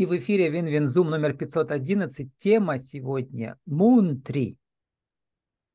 И 0.00 0.06
в 0.06 0.16
эфире 0.16 0.48
Винвинзум 0.48 1.10
номер 1.10 1.34
511. 1.34 2.30
Тема 2.38 2.78
сегодня 2.78 3.58
Moontree, 3.68 4.56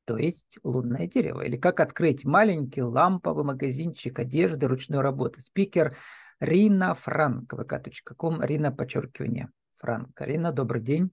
то 0.04 0.16
есть 0.16 0.58
лунное 0.64 1.06
дерево. 1.06 1.42
Или 1.42 1.56
как 1.56 1.78
открыть 1.78 2.24
маленький 2.24 2.82
ламповый 2.82 3.44
магазинчик 3.44 4.18
одежды 4.18 4.66
ручной 4.66 5.00
работы. 5.00 5.40
Спикер 5.40 5.96
Рина 6.40 6.94
Франк, 6.94 7.52
vk.com, 7.52 8.42
Рина, 8.42 8.72
подчеркивание, 8.72 9.48
Франк. 9.76 10.20
Рина, 10.20 10.50
добрый 10.50 10.82
день. 10.82 11.12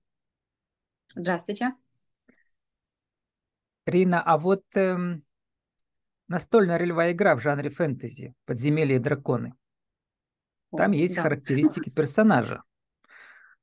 Здравствуйте. 1.14 1.76
Рина, 3.86 4.24
а 4.24 4.40
вот 4.40 4.64
эм, 4.74 5.24
настольная 6.28 6.80
ролевая 6.80 7.12
игра 7.12 7.36
в 7.36 7.42
жанре 7.42 7.70
фэнтези 7.70 8.34
«Подземелье 8.46 8.96
и 8.96 9.00
драконы». 9.00 9.54
Там 10.76 10.94
О, 10.94 10.96
есть 10.96 11.18
да. 11.18 11.22
характеристики 11.22 11.92
персонажа 11.92 12.64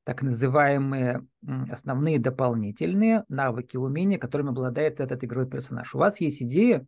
так 0.04 0.22
называемые 0.22 1.27
основные 1.70 2.18
дополнительные 2.18 3.24
навыки, 3.28 3.77
умения, 3.77 4.18
которыми 4.18 4.50
обладает 4.50 5.00
этот 5.00 5.23
игровой 5.24 5.48
персонаж. 5.48 5.95
У 5.95 5.98
вас 5.98 6.20
есть 6.20 6.42
идея 6.42 6.86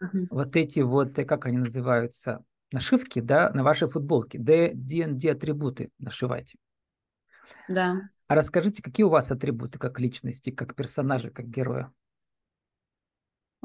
угу. 0.00 0.26
вот 0.30 0.56
эти 0.56 0.80
вот, 0.80 1.18
э, 1.18 1.24
как 1.24 1.46
они 1.46 1.58
называются, 1.58 2.44
нашивки, 2.72 3.20
да, 3.20 3.50
на 3.50 3.62
вашей 3.62 3.88
футболке, 3.88 4.38
D&D 4.38 5.30
атрибуты 5.30 5.90
нашивать. 5.98 6.54
Да. 7.68 8.00
А 8.26 8.34
расскажите, 8.34 8.82
какие 8.82 9.04
у 9.04 9.10
вас 9.10 9.30
атрибуты 9.30 9.78
как 9.78 10.00
личности, 10.00 10.50
как 10.50 10.74
персонажа, 10.74 11.30
как 11.30 11.48
героя? 11.48 11.92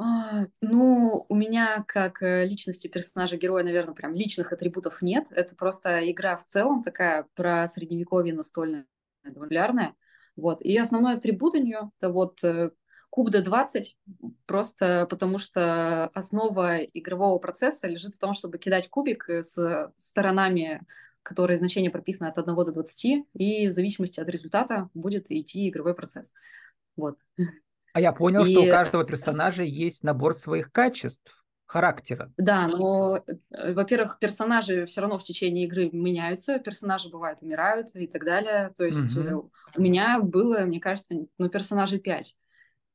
А, 0.02 0.46
ну, 0.62 1.26
у 1.28 1.36
меня 1.36 1.84
как 1.86 2.24
э, 2.24 2.46
личности 2.46 2.88
персонажа 2.88 3.36
героя, 3.36 3.66
наверное, 3.66 3.94
прям 3.94 4.14
личных 4.14 4.54
атрибутов 4.54 5.02
нет. 5.02 5.28
Это 5.32 5.58
просто 5.58 6.10
игра 6.10 6.38
в 6.38 6.46
целом 6.46 6.82
такая 6.84 7.28
про 7.36 7.68
средневековье 7.68 8.34
настольная, 8.34 8.86
популярная. 9.24 9.96
Вот. 10.38 10.62
И 10.62 10.78
основной 10.78 11.16
атрибут 11.16 11.56
у 11.56 11.58
нее 11.58 11.92
это 12.00 12.14
вот 12.14 12.42
э, 12.46 12.72
куб 13.10 13.30
D20, 13.30 13.84
просто 14.46 15.06
потому 15.10 15.38
что 15.38 16.06
основа 16.14 16.78
игрового 16.78 17.38
процесса 17.38 17.88
лежит 17.88 18.14
в 18.14 18.20
том, 18.20 18.34
чтобы 18.34 18.58
кидать 18.58 18.90
кубик 18.90 19.30
э, 19.30 19.44
с 19.44 19.92
сторонами, 19.98 20.82
которые 21.24 21.58
значение 21.58 21.92
прописано 21.92 22.30
от 22.30 22.38
1 22.38 22.56
до 22.56 22.72
20, 22.72 23.26
и 23.34 23.68
в 23.68 23.74
зависимости 23.74 24.22
от 24.22 24.30
результата 24.30 24.90
будет 24.94 25.30
идти 25.30 25.68
игровой 25.68 25.94
процесс. 25.94 26.34
Вот. 26.96 27.18
А 27.94 28.02
я 28.02 28.12
понял, 28.12 28.44
и... 28.44 28.52
что 28.52 28.62
у 28.62 28.70
каждого 28.70 29.04
персонажа 29.04 29.64
есть 29.64 30.04
набор 30.04 30.36
своих 30.36 30.72
качеств, 30.72 31.40
характера. 31.70 32.34
Да, 32.36 32.68
но, 32.68 33.24
э, 33.52 33.74
во-первых, 33.74 34.18
персонажи 34.20 34.88
все 34.88 35.02
равно 35.02 35.20
в 35.20 35.24
течение 35.24 35.66
игры 35.66 35.92
меняются, 35.92 36.58
персонажи 36.58 37.10
бывают 37.10 37.44
умирают 37.44 37.90
и 37.94 38.08
так 38.08 38.26
далее. 38.26 38.74
То 38.76 38.86
есть 38.86 39.16
угу. 39.16 39.52
у 39.78 39.82
меня 39.82 40.20
было, 40.20 40.62
мне 40.62 40.80
кажется, 40.80 41.14
ну, 41.38 41.50
персонажей 41.50 42.00
пять. 42.00 42.38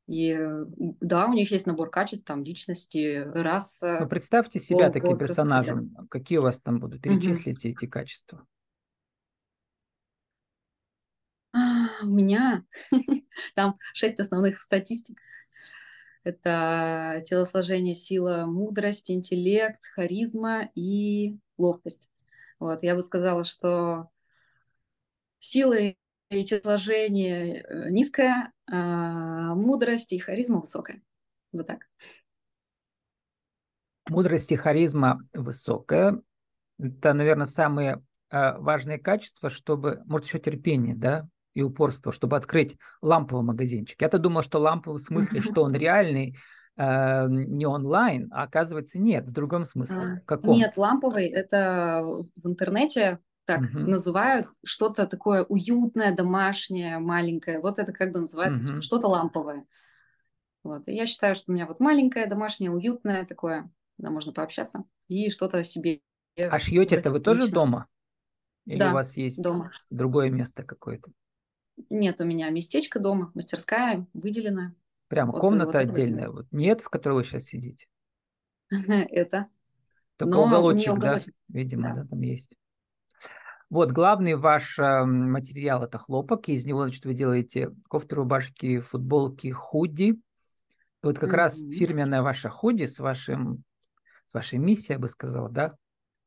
И 0.09 0.36
э, 0.36 0.64
да, 1.01 1.27
у 1.27 1.34
них 1.34 1.53
есть 1.53 1.67
набор 1.67 1.89
качеств, 1.89 2.27
там, 2.27 2.42
личности, 2.42 3.23
раса. 3.33 3.98
Ну, 4.01 4.08
представьте 4.08 4.58
себя 4.58 4.91
пол, 4.91 4.92
таким 4.92 5.17
персонажем. 5.19 5.91
Да. 5.91 6.06
Какие 6.11 6.39
у 6.39 6.42
вас 6.42 6.58
там 6.58 6.81
будут? 6.81 7.01
Перечислите 7.01 7.69
угу. 7.69 7.77
эти 7.77 7.86
качества. 7.86 8.45
У 12.05 12.14
меня 12.14 12.64
там 13.55 13.78
шесть 13.92 14.20
основных 14.20 14.60
статистик. 14.60 15.20
Это 16.22 17.22
телосложение, 17.27 17.94
сила, 17.94 18.46
мудрость, 18.46 19.11
интеллект, 19.11 19.83
харизма 19.94 20.70
и 20.74 21.36
ловкость. 21.58 22.08
Вот, 22.58 22.83
я 22.83 22.94
бы 22.94 23.02
сказала, 23.02 23.44
что 23.44 24.08
сила 25.38 25.77
и 26.30 26.44
телосложение 26.44 27.61
э, 27.61 27.91
низкая, 27.91 28.52
а 28.70 29.55
мудрость 29.55 30.12
и 30.14 30.18
харизма 30.18 30.61
высокая. 30.61 31.02
Вот 31.52 31.67
так. 31.67 31.86
Мудрость 34.08 34.52
и 34.52 34.56
харизма 34.56 35.20
высокая. 35.33 36.23
Это, 36.79 37.12
наверное, 37.12 37.46
самые 37.46 38.02
э, 38.30 38.56
важные 38.58 38.98
качества, 38.98 39.50
чтобы, 39.50 40.02
может, 40.06 40.27
еще 40.27 40.39
терпение, 40.39 40.95
да, 40.95 41.29
и 41.55 41.63
упорство, 41.63 42.13
чтобы 42.13 42.37
открыть 42.37 42.77
ламповый 43.01 43.45
магазинчик. 43.45 44.01
Я-то 44.03 44.19
думал, 44.19 44.42
что 44.42 44.59
ламповый 44.59 44.98
в 44.98 45.03
смысле, 45.03 45.41
что 45.41 45.63
он 45.63 45.73
реальный, 45.75 46.37
э, 46.77 47.27
не 47.29 47.67
онлайн, 47.67 48.29
а 48.33 48.42
оказывается 48.42 48.98
нет, 48.98 49.27
в 49.27 49.33
другом 49.33 49.65
смысле. 49.65 49.97
А, 49.97 50.20
каком? 50.27 50.57
Нет, 50.57 50.75
ламповый 50.77 51.27
это 51.29 52.03
в 52.05 52.48
интернете 52.48 53.20
так 53.47 53.61
угу. 53.61 53.79
называют 53.79 54.48
что-то 54.65 55.07
такое 55.07 55.45
уютное, 55.45 56.15
домашнее, 56.15 56.98
маленькое. 56.98 57.61
Вот 57.61 57.79
это 57.79 57.92
как 57.92 58.13
бы 58.13 58.21
называется 58.21 58.73
угу. 58.73 58.83
что-то 58.83 59.09
ламповое. 59.09 59.65
Вот. 60.63 60.89
И 60.89 60.95
я 60.95 61.07
считаю, 61.07 61.35
что 61.35 61.53
у 61.53 61.55
меня 61.55 61.67
вот 61.67 61.79
маленькое, 61.79 62.27
домашнее, 62.27 62.71
уютное 62.71 63.27
такое, 63.27 63.71
да, 63.98 64.11
можно 64.11 64.33
пообщаться 64.33 64.85
и 65.09 65.31
что-то 65.31 65.63
себе. 65.63 66.01
А 66.36 66.59
шьете 66.59 66.97
это 66.97 67.13
вы 67.13 67.21
тоже 67.21 67.51
дома? 67.51 67.86
Или 68.65 68.79
да, 68.79 68.91
у 68.91 68.95
вас 68.95 69.17
есть 69.17 69.42
дома. 69.42 69.71
другое 69.91 70.31
место 70.31 70.63
какое-то? 70.63 71.11
Нет 71.90 72.20
у 72.20 72.24
меня 72.24 72.51
местечко 72.51 73.01
дома, 73.01 73.30
мастерская 73.35 74.07
выделена. 74.14 74.74
Прямо 75.08 75.33
вот, 75.33 75.40
комната 75.40 75.67
вот 75.67 75.74
отдельная. 75.77 76.29
Вот 76.29 76.46
нет, 76.51 76.80
в 76.80 76.89
которой 76.89 77.14
вы 77.14 77.24
сейчас 77.24 77.45
сидите? 77.45 77.86
Это. 78.70 79.48
Только 80.17 80.35
Но 80.35 80.45
уголочек, 80.45 80.95
уголочек, 80.95 81.35
да? 81.48 81.58
Видимо, 81.58 81.89
да. 81.89 82.02
да, 82.02 82.08
там 82.08 82.20
есть. 82.20 82.57
Вот, 83.70 83.90
главный 83.90 84.36
ваш 84.36 84.79
э, 84.79 85.05
материал– 85.05 85.83
это 85.85 85.98
хлопок, 85.98 86.48
из 86.48 86.64
него, 86.64 86.85
значит, 86.85 87.05
вы 87.05 87.14
делаете 87.14 87.74
кофты, 87.89 88.14
рубашки, 88.17 88.79
футболки, 88.79 89.51
худи. 89.51 90.20
Вот 91.02 91.18
как 91.18 91.30
mm-hmm. 91.30 91.36
раз 91.36 91.61
фирменная 91.61 92.23
ваша 92.23 92.51
худи 92.51 92.86
с, 92.86 93.01
вашим, 93.01 93.64
с 94.27 94.35
вашей 94.35 94.58
миссией, 94.58 94.95
я 94.95 94.98
бы 95.01 95.08
сказала, 95.08 95.48
да, 95.48 95.74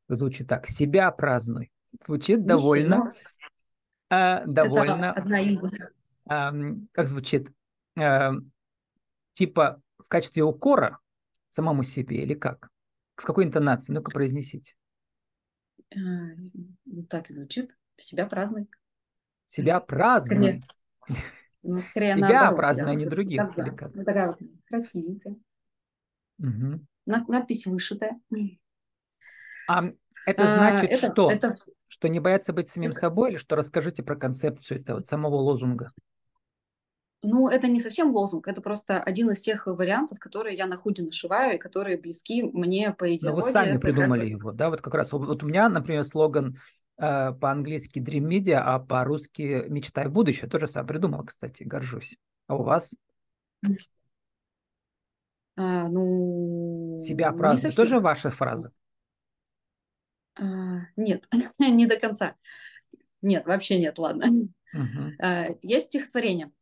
звучит 0.08 0.48
так– 0.48 0.66
«Себя 0.68 1.10
празднуй». 1.10 1.70
Звучит 2.04 2.40
Миссия, 2.40 2.48
довольно 2.48 2.96
но 2.96 3.12
э, 4.10 4.46
довольно... 4.46 5.12
Это 5.12 5.20
одна 5.20 5.40
из... 5.40 5.58
Э, 6.30 6.52
как 6.92 7.08
звучит? 7.08 7.50
Э, 7.98 8.30
типа 9.32 9.82
в 9.98 10.08
качестве 10.08 10.42
укора 10.42 10.98
самому 11.48 11.82
себе 11.82 12.22
или 12.22 12.34
как? 12.34 12.70
С 13.16 13.24
какой 13.24 13.44
интонацией? 13.44 13.96
Ну-ка 13.96 14.10
произнесите. 14.10 14.74
Э, 15.94 15.98
так 17.08 17.30
и 17.30 17.32
звучит. 17.32 17.76
Себя 17.96 18.26
празднуй. 18.26 18.68
Себя 19.46 19.80
празднуй. 19.80 20.62
Ну, 21.62 21.80
скорее 21.80 22.14
Себя 22.14 22.44
наоборот, 22.44 22.78
а 22.78 22.94
не 22.94 23.06
других. 23.06 23.42
Да, 23.56 23.62
или 23.62 23.70
как? 23.70 23.94
Вот 23.94 24.04
такая 24.04 24.28
вот 24.28 24.38
красивенькая. 24.66 25.36
Угу. 26.38 26.86
Надпись 27.06 27.66
вышитая. 27.66 28.20
А 29.68 29.84
это 30.26 30.42
а, 30.44 30.56
значит 30.56 30.90
а, 30.90 30.94
это, 30.94 31.12
что? 31.12 31.30
Это... 31.30 31.54
Что 31.88 32.08
не 32.08 32.20
бояться 32.20 32.52
быть 32.52 32.70
самим 32.70 32.92
собой, 32.92 33.30
или 33.30 33.36
что 33.36 33.56
расскажите 33.56 34.02
про 34.02 34.14
концепцию 34.14 34.80
этого 34.80 35.02
самого 35.02 35.36
лозунга? 35.36 35.88
Ну, 37.22 37.48
это 37.48 37.66
не 37.66 37.80
совсем 37.80 38.12
лозунг, 38.14 38.46
это 38.46 38.60
просто 38.60 39.02
один 39.02 39.30
из 39.30 39.40
тех 39.40 39.66
вариантов, 39.66 40.20
которые 40.20 40.56
я 40.56 40.66
на 40.66 40.76
худи 40.76 41.00
нашиваю 41.00 41.56
и 41.56 41.58
которые 41.58 41.96
близки 41.96 42.44
мне 42.44 42.92
по 42.92 43.12
идеологии. 43.12 43.40
Но 43.40 43.46
вы 43.46 43.50
сами 43.50 43.70
это 43.70 43.80
придумали 43.80 44.20
раз... 44.20 44.28
его, 44.28 44.52
да? 44.52 44.70
Вот 44.70 44.80
как 44.82 44.94
раз 44.94 45.10
вот 45.10 45.42
у 45.42 45.46
меня, 45.46 45.68
например, 45.68 46.04
слоган 46.04 46.58
э, 46.96 47.32
по-английски 47.32 47.98
Dream 47.98 48.28
Media, 48.28 48.60
а 48.64 48.78
по-русски 48.78 49.64
«Мечтай 49.68 50.08
будущее». 50.08 50.48
Тоже 50.48 50.68
сам 50.68 50.86
придумал, 50.86 51.24
кстати, 51.24 51.64
горжусь. 51.64 52.16
А 52.46 52.54
у 52.54 52.62
вас? 52.62 52.94
А, 55.56 55.88
ну... 55.88 56.98
Себя 57.00 57.32
празднуют. 57.32 57.74
Тоже 57.74 57.98
ваша 57.98 58.30
фраза? 58.30 58.70
А, 60.38 60.80
нет, 60.96 61.28
не 61.58 61.86
до 61.86 61.98
конца. 61.98 62.34
Нет, 63.22 63.46
вообще 63.46 63.78
нет, 63.78 63.98
ладно. 63.98 64.48
Uh-huh. 64.74 65.58
Есть 65.62 65.86
стихотворение. 65.86 66.52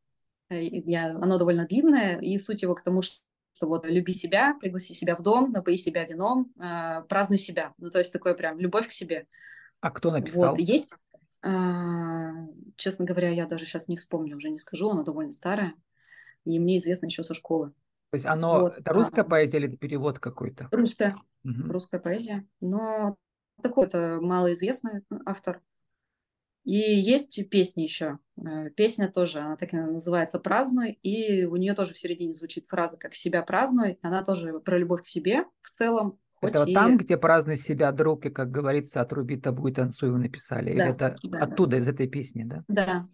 Э, 0.48 0.62
я, 0.62 1.10
оно 1.10 1.38
довольно 1.38 1.66
длинное, 1.66 2.18
и 2.18 2.38
суть 2.38 2.62
его 2.62 2.74
к 2.74 2.82
тому, 2.82 3.02
что 3.02 3.16
что 3.56 3.66
вот 3.66 3.86
люби 3.86 4.12
себя, 4.12 4.54
пригласи 4.60 4.92
себя 4.92 5.16
в 5.16 5.22
дом, 5.22 5.50
напои 5.50 5.76
себя 5.76 6.04
вином, 6.04 6.52
э, 6.60 7.02
празднуй 7.08 7.38
себя. 7.38 7.72
Ну, 7.78 7.88
то 7.90 7.98
есть 7.98 8.12
такое 8.12 8.34
прям 8.34 8.60
любовь 8.60 8.86
к 8.86 8.90
себе. 8.90 9.26
А 9.80 9.90
кто 9.90 10.10
написал? 10.10 10.50
Вот, 10.50 10.58
есть, 10.58 10.92
э, 11.42 11.48
честно 12.76 13.06
говоря, 13.06 13.30
я 13.30 13.46
даже 13.46 13.64
сейчас 13.64 13.88
не 13.88 13.96
вспомню, 13.96 14.36
уже 14.36 14.50
не 14.50 14.58
скажу, 14.58 14.90
оно 14.90 15.04
довольно 15.04 15.32
старое, 15.32 15.72
и 16.44 16.58
мне 16.58 16.76
известно 16.76 17.06
еще 17.06 17.24
со 17.24 17.32
школы. 17.32 17.70
То 18.10 18.16
есть 18.16 18.26
оно, 18.26 18.60
вот. 18.60 18.76
это 18.76 18.92
русская 18.92 19.22
а, 19.22 19.24
поэзия 19.24 19.56
или 19.56 19.68
это 19.68 19.78
перевод 19.78 20.18
какой-то? 20.18 20.68
Русская, 20.70 21.16
угу. 21.42 21.72
русская 21.72 21.98
поэзия, 21.98 22.46
но 22.60 23.16
такой-то 23.62 24.18
малоизвестный 24.20 25.02
автор. 25.24 25.60
И 26.64 26.76
есть 26.76 27.48
песни 27.48 27.82
еще. 27.82 28.18
Э, 28.36 28.70
песня 28.70 29.10
тоже, 29.10 29.38
она 29.38 29.56
так 29.56 29.72
называется 29.72 30.40
«Празднуй», 30.40 30.98
и 31.02 31.44
у 31.44 31.54
нее 31.56 31.74
тоже 31.74 31.94
в 31.94 31.98
середине 31.98 32.34
звучит 32.34 32.66
фраза 32.66 32.98
как 32.98 33.14
«себя 33.14 33.42
празднуй». 33.42 33.98
Она 34.02 34.24
тоже 34.24 34.58
про 34.58 34.76
любовь 34.76 35.02
к 35.02 35.06
себе 35.06 35.44
в 35.62 35.70
целом, 35.70 36.18
это 36.42 36.64
и... 36.64 36.66
вот 36.66 36.74
там, 36.74 36.96
где 36.96 37.16
празднуй 37.16 37.56
себя, 37.56 37.92
друг, 37.92 38.26
и, 38.26 38.30
как 38.30 38.50
говорится, 38.50 39.00
отруби 39.00 39.36
табу 39.36 39.68
и 39.68 39.72
танцуй, 39.72 40.10
вы 40.10 40.18
написали? 40.18 40.76
Да, 40.76 40.84
Или 40.84 40.90
это 40.90 41.16
да, 41.22 41.38
оттуда, 41.40 41.72
да. 41.72 41.78
из 41.78 41.88
этой 41.88 42.08
песни, 42.08 42.44
да? 42.44 42.64
Да. 42.68 43.08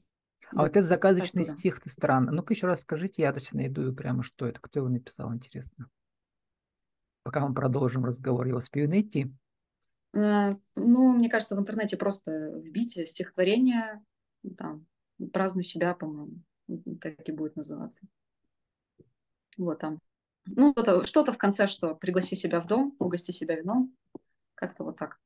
А 0.51 0.57
да, 0.57 0.63
вот 0.63 0.71
этот 0.71 0.85
заказочный 0.85 1.43
оттуда. 1.43 1.59
стих, 1.59 1.81
ты 1.81 1.89
странно. 1.89 2.33
Ну-ка 2.33 2.53
еще 2.53 2.67
раз 2.67 2.81
скажите, 2.81 3.23
я 3.23 3.33
точно 3.33 3.61
найду 3.61 3.93
прямо, 3.95 4.23
что 4.23 4.47
это, 4.47 4.61
кто 4.61 4.81
его 4.81 4.89
написал, 4.89 5.33
интересно. 5.33 5.89
Пока 7.23 7.47
мы 7.47 7.55
продолжим 7.55 8.05
разговор, 8.05 8.47
я 8.47 8.57
успею 8.57 8.89
найти. 8.89 9.33
А, 10.15 10.57
ну, 10.75 11.13
мне 11.13 11.29
кажется, 11.29 11.57
в 11.57 11.61
интернете 11.61 11.97
просто 11.97 12.31
вбить 12.59 12.93
стихотворение, 13.09 14.05
там, 14.57 14.87
празднуй 15.33 15.65
себя, 15.65 15.95
по-моему, 15.95 16.43
так 17.01 17.29
и 17.29 17.33
будет 17.33 17.57
называться. 17.57 18.07
Вот 19.57 19.79
там. 19.79 19.99
Ну, 20.47 20.73
что-то, 20.73 21.07
что-то 21.07 21.33
в 21.33 21.39
конце, 21.39 21.67
что 21.67 21.95
пригласи 21.95 22.35
себя 22.35 22.61
в 22.61 22.67
дом, 22.67 22.97
угости 22.99 23.31
себя 23.31 23.55
вином. 23.55 23.95
Как-то 24.55 24.85
вот 24.85 24.97
так. 24.99 25.19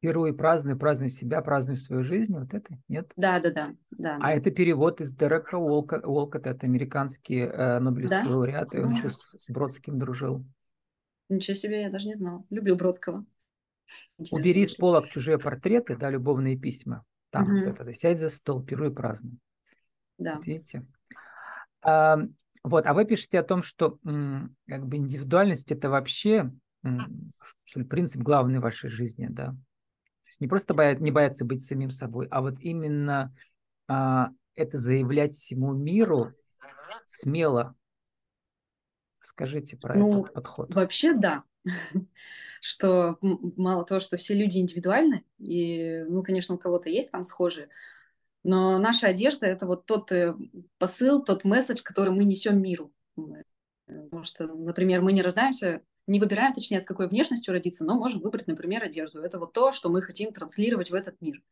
Пируй, 0.00 0.36
празднуй, 0.36 0.76
празднуй 0.76 1.10
себя, 1.10 1.40
празднуй 1.42 1.76
свою 1.76 2.02
жизнь. 2.02 2.36
Вот 2.36 2.54
это? 2.54 2.76
Нет? 2.88 3.12
Да, 3.16 3.38
да, 3.38 3.50
да. 3.50 3.76
да 3.90 4.18
а 4.20 4.32
это 4.32 4.50
перевод 4.50 5.00
из 5.00 5.14
Дерека 5.14 5.56
Уолкотта. 5.56 6.06
Уолкотт, 6.06 6.46
это 6.46 6.66
американский 6.66 7.38
э, 7.38 7.78
Нобелевский 7.78 8.24
да? 8.24 8.30
лауреат, 8.30 8.74
и 8.74 8.78
он 8.78 8.90
ну. 8.90 8.96
еще 8.96 9.10
с, 9.10 9.34
с 9.38 9.48
Бродским 9.50 9.98
дружил. 9.98 10.44
Ничего 11.28 11.54
себе, 11.54 11.82
я 11.82 11.90
даже 11.90 12.08
не 12.08 12.14
знала. 12.14 12.44
Люблю 12.50 12.74
Бродского. 12.74 13.24
Интересно, 14.18 14.38
Убери 14.38 14.66
с 14.66 14.74
полок 14.74 15.10
чужие 15.10 15.38
портреты, 15.38 15.96
да, 15.96 16.10
любовные 16.10 16.56
письма. 16.56 17.04
Там 17.30 17.44
угу. 17.44 17.66
вот 17.66 17.80
это, 17.80 17.92
сядь 17.92 18.20
за 18.20 18.28
стол, 18.28 18.62
пируй, 18.62 18.92
празднуй. 18.92 19.38
Да. 20.18 20.36
Вот 20.36 20.46
видите? 20.46 20.86
А, 21.82 22.18
вот, 22.62 22.86
а 22.86 22.94
вы 22.94 23.04
пишете 23.04 23.38
о 23.40 23.42
том, 23.42 23.62
что 23.62 23.98
как 24.66 24.86
бы 24.86 24.96
индивидуальность 24.96 25.72
это 25.72 25.90
вообще 25.90 26.50
что 27.64 27.80
ли, 27.80 27.86
принцип 27.86 28.22
главный 28.22 28.58
в 28.58 28.62
вашей 28.62 28.90
жизни, 28.90 29.28
да. 29.30 29.46
То 29.46 30.26
есть 30.26 30.40
не 30.40 30.48
просто 30.48 30.74
боя, 30.74 30.94
не 30.96 31.10
бояться 31.10 31.44
быть 31.44 31.64
самим 31.64 31.90
собой, 31.90 32.26
а 32.30 32.40
вот 32.40 32.56
именно 32.60 33.34
а, 33.88 34.30
это 34.54 34.78
заявлять 34.78 35.32
всему 35.32 35.72
миру 35.74 36.32
смело. 37.06 37.74
Скажите 39.20 39.76
про 39.76 39.94
ну, 39.94 40.22
этот 40.22 40.34
подход. 40.34 40.74
Вообще 40.74 41.14
да. 41.14 41.44
что 42.60 43.18
мало 43.20 43.84
того, 43.84 44.00
что 44.00 44.16
все 44.16 44.34
люди 44.34 44.58
индивидуальны, 44.58 45.24
и, 45.38 46.04
ну, 46.08 46.22
конечно, 46.22 46.54
у 46.54 46.58
кого-то 46.58 46.88
есть 46.88 47.10
там 47.10 47.24
схожие, 47.24 47.68
но 48.44 48.78
наша 48.78 49.06
одежда– 49.06 49.46
это 49.48 49.66
вот 49.66 49.86
тот 49.86 50.10
э, 50.10 50.34
посыл, 50.78 51.22
тот 51.22 51.44
месседж, 51.44 51.82
который 51.82 52.12
мы 52.12 52.24
несем 52.24 52.60
миру. 52.60 52.92
Потому 53.86 54.24
что, 54.24 54.46
например, 54.46 55.00
мы 55.00 55.12
не 55.12 55.22
рождаемся, 55.22 55.82
не 56.06 56.18
выбираем, 56.18 56.52
точнее, 56.52 56.80
с 56.80 56.84
какой 56.84 57.08
внешностью 57.08 57.52
родиться, 57.52 57.84
но 57.84 57.94
можем 57.96 58.20
выбрать, 58.20 58.48
например, 58.48 58.82
одежду. 58.82 59.20
Это 59.20 59.38
вот 59.38 59.52
то, 59.52 59.70
что 59.70 59.90
мы 59.90 60.02
хотим 60.02 60.32
транслировать 60.32 60.90
в 60.90 60.94
этот 60.94 61.20
мир. 61.20 61.42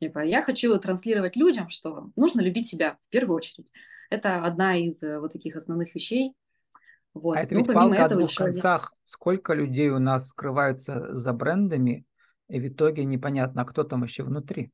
Типа, 0.00 0.24
я 0.24 0.42
хочу 0.42 0.78
транслировать 0.78 1.34
людям, 1.34 1.68
что 1.68 2.10
нужно 2.14 2.40
любить 2.40 2.68
себя 2.68 2.98
в 3.08 3.10
первую 3.10 3.36
очередь. 3.36 3.72
Это 4.10 4.44
одна 4.44 4.76
из 4.76 5.02
э, 5.02 5.18
вот 5.18 5.32
таких 5.32 5.56
основных 5.56 5.94
вещей. 5.94 6.34
Вот. 7.14 7.36
А 7.36 7.40
это 7.40 7.54
ну, 7.54 7.60
ведь 7.60 7.72
палка 7.72 8.04
о 8.04 8.08
двух 8.08 8.34
концах. 8.34 8.82
Есть... 8.82 9.12
Сколько 9.12 9.54
людей 9.54 9.90
у 9.90 9.98
нас 9.98 10.28
скрываются 10.28 11.14
за 11.14 11.32
брендами, 11.32 12.04
и 12.48 12.60
в 12.60 12.68
итоге 12.68 13.04
непонятно, 13.04 13.64
кто 13.64 13.84
там 13.84 14.04
еще 14.04 14.22
внутри. 14.22 14.72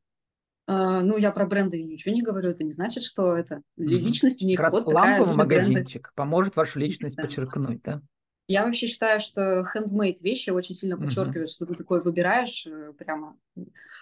А, 0.66 1.02
ну, 1.02 1.16
я 1.16 1.30
про 1.30 1.46
бренды 1.46 1.82
ничего 1.82 2.14
не 2.14 2.22
говорю, 2.22 2.50
это 2.50 2.64
не 2.64 2.72
значит, 2.72 3.02
что 3.02 3.36
это 3.36 3.60
личность 3.76 4.42
у 4.42 4.46
них 4.46 4.58
как 4.58 4.72
раз. 4.72 4.86
Ламповый 4.86 5.36
магазинчик 5.36 6.02
бренды. 6.02 6.16
поможет 6.16 6.56
вашу 6.56 6.78
личность 6.78 7.16
да. 7.16 7.22
подчеркнуть, 7.22 7.82
да? 7.82 8.00
Я 8.46 8.66
вообще 8.66 8.86
считаю, 8.86 9.20
что 9.20 9.66
handmade 9.74 10.20
вещи 10.20 10.50
очень 10.50 10.74
сильно 10.74 10.98
подчеркивают, 10.98 11.48
mm-hmm. 11.48 11.52
что 11.52 11.66
ты 11.66 11.74
такой 11.74 12.02
выбираешь 12.02 12.66
э, 12.66 12.92
прямо 12.92 13.38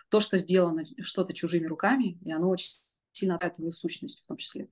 то, 0.08 0.18
что 0.18 0.38
сделано 0.38 0.84
что-то 1.00 1.32
чужими 1.32 1.66
руками, 1.66 2.18
и 2.24 2.32
оно 2.32 2.48
очень 2.48 2.72
сильно 3.12 3.36
отражает 3.36 3.56
твою 3.56 3.72
сущность 3.72 4.22
в 4.22 4.26
том 4.26 4.36
числе. 4.36 4.68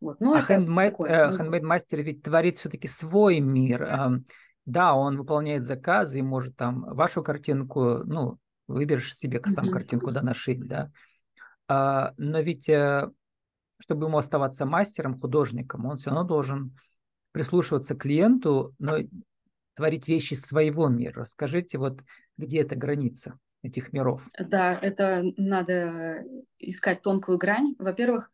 Вот. 0.00 0.20
Ну, 0.20 0.34
а 0.34 0.42
такое, 0.42 1.10
э, 1.10 1.42
ну, 1.42 1.66
мастер 1.66 2.02
ведь 2.02 2.22
творит 2.22 2.56
все-таки 2.56 2.88
свой 2.88 3.40
мир. 3.40 4.22
Да, 4.66 4.94
он 4.94 5.16
выполняет 5.16 5.64
заказы 5.64 6.18
и 6.18 6.22
может 6.22 6.54
там 6.54 6.82
вашу 6.82 7.22
картинку, 7.22 8.04
ну, 8.04 8.38
выберешь 8.66 9.16
себе 9.16 9.40
сам 9.46 9.64
mm-hmm. 9.64 9.72
картинку, 9.72 10.10
да, 10.12 10.20
нашить, 10.20 10.60
да. 10.68 10.90
А, 11.68 12.12
но 12.18 12.40
ведь, 12.40 12.68
э, 12.68 13.10
чтобы 13.78 14.06
ему 14.06 14.18
оставаться 14.18 14.66
мастером, 14.66 15.18
художником, 15.18 15.86
он 15.86 15.96
все 15.96 16.10
равно 16.10 16.24
должен 16.24 16.76
прислушиваться 17.32 17.94
к 17.94 18.02
клиенту, 18.02 18.74
но 18.78 18.98
творить 19.74 20.08
вещи 20.08 20.34
своего 20.34 20.88
мира. 20.88 21.24
Скажите, 21.24 21.78
вот 21.78 22.02
где 22.36 22.60
эта 22.60 22.76
граница 22.76 23.38
этих 23.62 23.92
миров? 23.92 24.28
Да, 24.38 24.78
это 24.78 25.22
надо 25.36 26.24
искать 26.58 27.02
тонкую 27.02 27.38
грань. 27.38 27.74
Во-первых, 27.78 28.30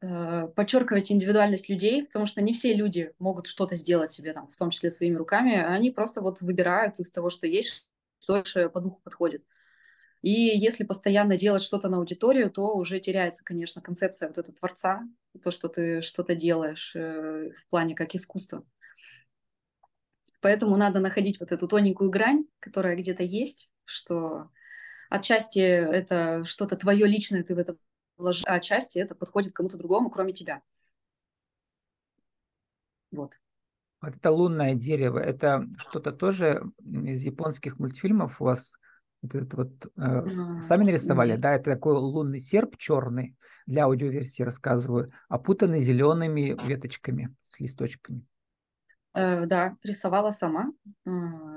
подчеркивать 0.00 1.10
индивидуальность 1.10 1.68
людей, 1.68 2.04
потому 2.04 2.26
что 2.26 2.42
не 2.42 2.52
все 2.52 2.74
люди 2.74 3.12
могут 3.18 3.46
что-то 3.46 3.76
сделать 3.76 4.10
себе, 4.10 4.32
там, 4.32 4.50
в 4.50 4.56
том 4.56 4.70
числе 4.70 4.90
своими 4.90 5.16
руками. 5.16 5.54
Они 5.54 5.90
просто 5.90 6.20
вот 6.20 6.40
выбирают 6.40 6.98
из 6.98 7.10
того, 7.10 7.30
что 7.30 7.46
есть, 7.46 7.88
что 8.20 8.34
больше 8.34 8.68
по 8.68 8.80
духу 8.80 9.00
подходит. 9.02 9.44
И 10.24 10.30
если 10.30 10.84
постоянно 10.84 11.36
делать 11.36 11.62
что-то 11.62 11.90
на 11.90 11.98
аудиторию, 11.98 12.50
то 12.50 12.76
уже 12.76 12.98
теряется, 12.98 13.44
конечно, 13.44 13.82
концепция 13.82 14.28
вот 14.28 14.38
этого 14.38 14.56
творца, 14.56 15.02
то, 15.42 15.50
что 15.50 15.68
ты 15.68 16.00
что-то 16.00 16.34
делаешь 16.34 16.96
э, 16.96 17.50
в 17.50 17.66
плане 17.68 17.94
как 17.94 18.14
искусство. 18.14 18.64
Поэтому 20.40 20.76
надо 20.76 21.00
находить 21.00 21.40
вот 21.40 21.52
эту 21.52 21.68
тоненькую 21.68 22.08
грань, 22.08 22.46
которая 22.60 22.96
где-то 22.96 23.22
есть, 23.22 23.70
что 23.84 24.50
отчасти 25.10 25.60
это 25.60 26.44
что-то 26.46 26.76
твое 26.76 27.06
личное, 27.06 27.42
ты 27.44 27.54
в 27.54 27.58
это 27.58 27.76
вложил, 28.16 28.44
а 28.46 28.54
отчасти 28.54 28.98
это 28.98 29.14
подходит 29.14 29.52
кому-то 29.52 29.76
другому, 29.76 30.10
кроме 30.10 30.32
тебя. 30.32 30.62
Вот. 33.10 33.38
Вот 34.00 34.14
это 34.16 34.30
лунное 34.30 34.74
дерево, 34.74 35.18
это 35.18 35.66
что-то 35.78 36.12
тоже 36.12 36.62
из 36.84 37.22
японских 37.22 37.78
мультфильмов 37.78 38.40
у 38.40 38.44
вас 38.44 38.74
вот 39.24 39.34
это 39.34 39.56
вот 39.56 39.86
э, 39.96 40.62
сами 40.62 40.84
нарисовали, 40.84 41.36
да, 41.36 41.54
это 41.54 41.72
такой 41.72 41.94
лунный 41.94 42.40
серп 42.40 42.76
черный, 42.76 43.34
для 43.66 43.84
аудиоверсии 43.84 44.42
рассказываю, 44.42 45.12
опутанный 45.28 45.80
зелеными 45.80 46.54
веточками 46.66 47.34
с 47.40 47.58
листочками. 47.60 48.26
Э, 49.14 49.46
да, 49.46 49.76
рисовала 49.82 50.30
сама. 50.30 50.72
Э, 51.06 51.10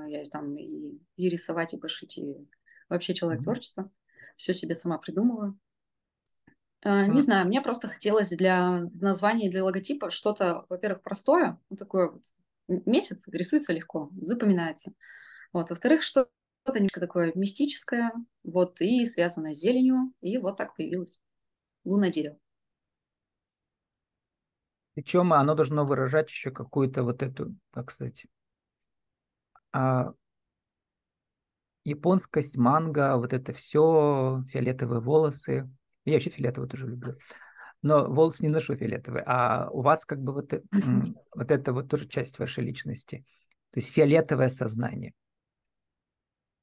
я 0.08 0.24
там 0.30 0.56
и, 0.56 0.98
и 1.16 1.28
рисовать, 1.28 1.74
и 1.74 1.78
пошить, 1.78 2.16
и 2.16 2.48
вообще 2.88 3.12
человек 3.12 3.40
mm-hmm. 3.40 3.44
творчества. 3.44 3.90
Все 4.36 4.54
себе 4.54 4.74
сама 4.74 4.96
придумываю. 4.96 5.58
Э, 6.84 7.06
не 7.06 7.20
знаю, 7.20 7.46
мне 7.46 7.60
просто 7.60 7.88
хотелось 7.88 8.30
для 8.30 8.88
названия, 8.94 9.50
для 9.50 9.64
логотипа 9.64 10.10
что-то, 10.10 10.64
во-первых, 10.68 11.02
простое, 11.02 11.58
вот 11.70 11.78
такое 11.78 12.10
вот 12.10 12.22
месяц, 12.86 13.26
рисуется 13.28 13.72
легко, 13.72 14.10
запоминается. 14.20 14.92
Вот, 15.52 15.70
во-вторых, 15.70 16.02
что 16.02 16.28
что-то 16.64 16.78
немножко 16.80 17.00
такое 17.00 17.32
мистическое, 17.34 18.12
вот, 18.44 18.80
и 18.80 19.06
связанное 19.06 19.54
с 19.54 19.58
зеленью, 19.58 20.12
и 20.20 20.38
вот 20.38 20.56
так 20.58 20.76
появилось 20.76 21.18
лунное 21.84 22.10
дерево. 22.10 22.38
Причем 24.94 25.32
оно 25.32 25.54
должно 25.54 25.86
выражать 25.86 26.28
еще 26.30 26.50
какую-то 26.50 27.04
вот 27.04 27.22
эту, 27.22 27.54
так 27.72 27.90
сказать, 27.90 28.26
а, 29.72 30.12
японскость, 31.84 32.56
манго, 32.56 33.16
вот 33.16 33.32
это 33.32 33.52
все, 33.52 34.42
фиолетовые 34.48 35.00
волосы. 35.00 35.70
Я 36.10 36.16
вообще 36.16 36.30
фиолетовые 36.30 36.68
тоже 36.68 36.86
люблю. 36.86 37.16
Но 37.82 38.10
волосы 38.10 38.42
не 38.42 38.48
ношу 38.48 38.76
фиолетовые. 38.76 39.22
А 39.26 39.70
у 39.70 39.82
вас 39.82 40.04
как 40.04 40.20
бы 40.20 40.32
вот, 40.32 40.52
вот 41.34 41.50
это 41.50 41.72
вот 41.72 41.88
тоже 41.88 42.08
часть 42.08 42.38
вашей 42.38 42.64
личности. 42.64 43.24
То 43.70 43.80
есть 43.80 43.92
фиолетовое 43.92 44.48
сознание. 44.48 45.12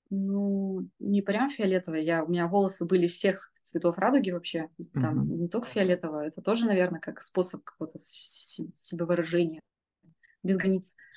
Ну, 0.09 0.87
не 0.99 1.21
прям 1.21 1.49
фиолетовая. 1.49 2.01
Я, 2.01 2.23
у 2.23 2.27
меня 2.27 2.47
волосы 2.47 2.85
были 2.85 3.07
всех 3.07 3.51
цветов 3.63 3.97
радуги 3.97 4.31
вообще. 4.31 4.69
Там 4.93 5.23
mm-hmm. 5.23 5.37
не 5.37 5.47
только 5.47 5.67
фиолетовая. 5.67 6.27
Это 6.27 6.41
тоже, 6.41 6.65
наверное, 6.65 6.99
как 6.99 7.21
способ 7.21 7.63
какого-то 7.63 7.97
себевыражения. 7.97 9.61
Без 10.43 10.57
границ. 10.57 10.95
А, 10.95 11.14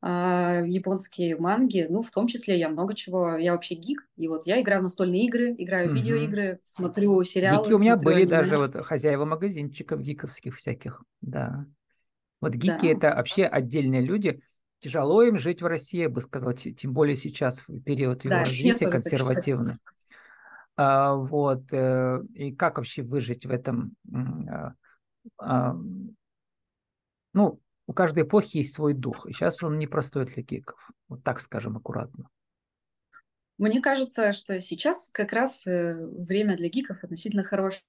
японские 0.00 1.36
манги, 1.38 1.86
ну, 1.90 2.02
в 2.02 2.10
том 2.10 2.28
числе 2.28 2.58
я 2.58 2.68
много 2.68 2.94
чего. 2.94 3.36
Я 3.36 3.52
вообще 3.52 3.74
гик. 3.74 4.06
И 4.16 4.28
вот 4.28 4.46
я 4.46 4.60
играю 4.60 4.80
в 4.80 4.84
настольные 4.84 5.26
игры, 5.26 5.54
играю 5.58 5.88
в 5.88 5.92
mm-hmm. 5.92 5.94
видеоигры, 5.96 6.60
смотрю 6.62 7.22
сериалы. 7.24 7.64
Гики 7.64 7.72
у 7.74 7.78
меня 7.78 7.96
были 7.96 8.22
аниме. 8.22 8.28
даже 8.28 8.58
вот 8.58 8.76
хозяева 8.76 9.24
магазинчиков 9.24 10.00
гиковских 10.00 10.56
всяких. 10.56 11.02
Да. 11.20 11.66
Вот 12.40 12.54
гики 12.54 12.92
да. 12.94 13.08
это 13.08 13.16
вообще 13.16 13.44
отдельные 13.44 14.02
люди– 14.02 14.40
тяжело 14.80 15.22
им 15.22 15.38
жить 15.38 15.62
в 15.62 15.66
России, 15.66 16.02
я 16.02 16.08
бы 16.08 16.20
сказала, 16.20 16.54
тем 16.54 16.92
более 16.92 17.16
сейчас 17.16 17.60
в 17.66 17.80
период 17.80 18.24
его 18.24 18.34
да, 18.34 18.44
развития 18.44 18.88
консервативный. 18.88 19.78
А, 20.76 21.14
вот, 21.14 21.72
э, 21.72 22.20
и 22.34 22.54
как 22.54 22.78
вообще 22.78 23.02
выжить 23.02 23.46
в 23.46 23.50
этом, 23.50 23.96
а, 24.48 24.74
а, 25.38 25.76
ну, 27.32 27.60
у 27.88 27.94
каждой 27.94 28.24
эпохи 28.24 28.58
есть 28.58 28.74
свой 28.74 28.92
дух, 28.92 29.26
и 29.26 29.32
сейчас 29.32 29.62
он 29.62 29.78
непростой 29.78 30.26
для 30.26 30.42
гиков. 30.42 30.90
Вот 31.08 31.24
так 31.24 31.40
скажем 31.40 31.78
аккуратно. 31.78 32.28
Мне 33.56 33.80
кажется, 33.80 34.32
что 34.34 34.60
сейчас 34.60 35.10
как 35.10 35.32
раз 35.32 35.66
э, 35.66 36.06
время 36.06 36.56
для 36.56 36.68
гиков 36.68 37.02
относительно 37.02 37.42
хорошее. 37.42 37.82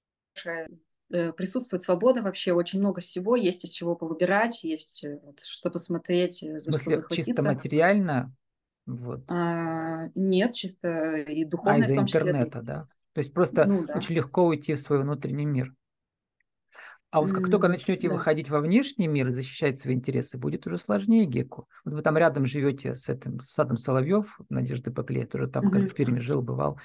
Э, 1.12 1.32
присутствует 1.32 1.82
свобода 1.82 2.22
вообще, 2.22 2.52
очень 2.52 2.78
много 2.78 3.02
всего, 3.02 3.36
есть 3.36 3.64
из 3.64 3.70
чего 3.70 3.94
повыбирать, 3.94 4.64
есть 4.64 5.04
э, 5.04 5.20
вот, 5.22 5.40
что 5.40 5.70
посмотреть, 5.70 6.40
за 6.40 6.54
В 6.54 6.58
смысле, 6.58 6.78
что 6.80 7.00
захватиться. 7.02 7.32
чисто 7.32 7.42
материально? 7.42 8.34
Вот. 8.86 9.24
А, 9.28 10.08
нет, 10.14 10.54
чисто 10.54 11.16
и 11.16 11.44
духовно. 11.44 11.74
А 11.74 11.78
из-за 11.78 11.96
интернета, 11.96 12.46
числе. 12.46 12.62
да? 12.62 12.88
То 13.12 13.20
есть 13.20 13.34
просто 13.34 13.66
ну, 13.66 13.84
да. 13.84 13.94
очень 13.94 14.14
легко 14.14 14.46
уйти 14.46 14.72
в 14.74 14.80
свой 14.80 15.02
внутренний 15.02 15.44
мир. 15.44 15.74
А 17.10 17.20
вот 17.20 17.32
как 17.32 17.50
только 17.50 17.66
начнете 17.66 18.08
да. 18.08 18.14
выходить 18.14 18.50
во 18.50 18.60
внешний 18.60 19.08
мир 19.08 19.28
и 19.28 19.32
защищать 19.32 19.80
свои 19.80 19.94
интересы, 19.94 20.38
будет 20.38 20.66
уже 20.66 20.78
сложнее 20.78 21.24
Геку. 21.24 21.68
Вот 21.84 21.94
вы 21.94 22.02
там 22.02 22.16
рядом 22.16 22.46
живете 22.46 22.94
с 22.94 23.08
этим 23.08 23.40
с 23.40 23.50
Садом 23.50 23.76
Соловьев, 23.76 24.38
Надежды 24.48 24.92
Поклей, 24.92 25.26
тоже 25.26 25.48
там, 25.48 25.66
mm-hmm. 25.66 25.70
когда 25.70 25.88
в 25.88 25.94
Перми 25.94 26.20
жил, 26.20 26.40
бывал. 26.40 26.78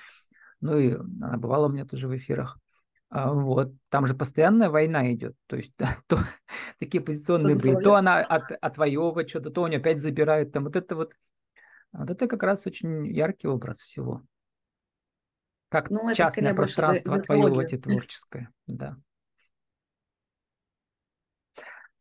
Ну 0.61 0.77
и 0.79 0.93
она 0.93 1.37
бывала 1.37 1.67
у 1.67 1.69
меня 1.69 1.85
тоже 1.85 2.07
в 2.07 2.15
эфирах. 2.15 2.57
А, 3.09 3.31
вот, 3.31 3.71
там 3.89 4.07
же 4.07 4.15
постоянная 4.15 4.69
война 4.69 5.13
идет. 5.13 5.35
То 5.45 5.57
есть 5.57 5.73
да, 5.77 5.95
то, 6.07 6.17
такие 6.79 7.03
позиционные 7.03 7.55
бои. 7.55 7.81
То 7.81 7.93
она 7.93 8.19
от, 8.21 8.51
отвоевывает 8.59 9.29
что-то, 9.29 9.51
то 9.51 9.61
у 9.61 9.67
нее 9.67 9.77
опять 9.77 10.01
забирают. 10.01 10.51
Там 10.51 10.63
вот 10.63 10.75
это 10.75 10.95
вот, 10.95 11.13
вот 11.93 12.09
это 12.09 12.27
как 12.27 12.41
раз 12.41 12.65
очень 12.65 13.05
яркий 13.07 13.47
образ 13.47 13.77
всего. 13.77 14.23
Как 15.69 15.91
ну, 15.91 16.13
частное 16.13 16.55
пространство 16.55 17.15
отвоевывать 17.15 17.73
и 17.73 17.77
творческое. 17.77 18.49
Да. 18.65 18.97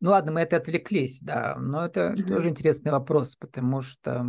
Ну 0.05 0.11
ладно, 0.11 0.33
мы 0.33 0.41
это 0.43 0.59
отвлеклись, 0.59 1.21
да, 1.23 1.57
но 1.59 1.87
это 1.87 2.13
mm-hmm. 2.13 2.29
тоже 2.29 2.51
интересный 2.51 2.93
вопрос, 2.93 3.37
потому 3.37 3.81
что 3.81 4.23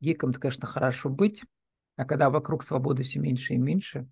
гиком-то, 0.00 0.38
конечно, 0.38 0.66
хорошо 0.66 1.08
быть, 1.08 1.42
а 1.96 2.04
когда 2.04 2.28
вокруг 2.28 2.62
свободы 2.62 3.02
все 3.02 3.18
меньше 3.18 3.54
и 3.54 3.56
меньше, 3.56 4.06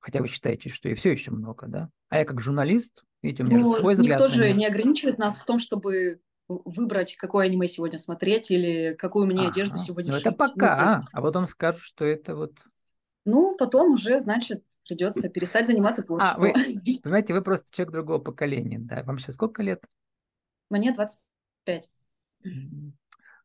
хотя 0.00 0.18
вы 0.18 0.26
считаете, 0.26 0.70
что 0.70 0.88
и 0.88 0.94
все 0.94 1.12
еще 1.12 1.30
много, 1.30 1.68
да, 1.68 1.88
а 2.08 2.18
я 2.18 2.24
как 2.24 2.40
журналист, 2.40 3.04
видите, 3.22 3.44
у 3.44 3.46
меня 3.46 3.58
ну, 3.60 3.74
же 3.74 3.80
свой 3.80 3.94
взгляд. 3.94 4.18
Никто 4.18 4.26
же 4.26 4.52
не 4.54 4.66
ограничивает 4.66 5.18
нас 5.18 5.38
в 5.38 5.44
том, 5.44 5.60
чтобы 5.60 6.18
выбрать, 6.48 7.14
какое 7.14 7.46
аниме 7.46 7.68
сегодня 7.68 8.00
смотреть 8.00 8.50
или 8.50 8.96
какую 8.98 9.28
мне 9.28 9.42
ага. 9.42 9.50
одежду 9.50 9.78
сегодня 9.78 10.10
ну, 10.10 10.16
шить. 10.16 10.26
Это 10.26 10.34
пока, 10.34 10.84
ну, 10.84 10.96
есть... 10.96 11.08
а 11.12 11.22
потом 11.22 11.46
скажут, 11.46 11.80
что 11.80 12.04
это 12.04 12.34
вот... 12.34 12.54
Ну, 13.24 13.54
потом 13.56 13.92
уже, 13.92 14.18
значит, 14.18 14.64
придется 14.84 15.28
перестать 15.28 15.68
заниматься 15.68 16.02
творчеством. 16.02 16.46
А, 16.46 16.58
вы, 16.58 16.98
понимаете, 17.04 17.34
вы 17.34 17.42
просто 17.42 17.70
человек 17.70 17.92
другого 17.92 18.18
поколения, 18.18 18.80
да? 18.80 19.04
Вам 19.04 19.18
сейчас 19.18 19.36
сколько 19.36 19.62
лет? 19.62 19.80
Мне 20.70 20.92
25. 20.92 21.90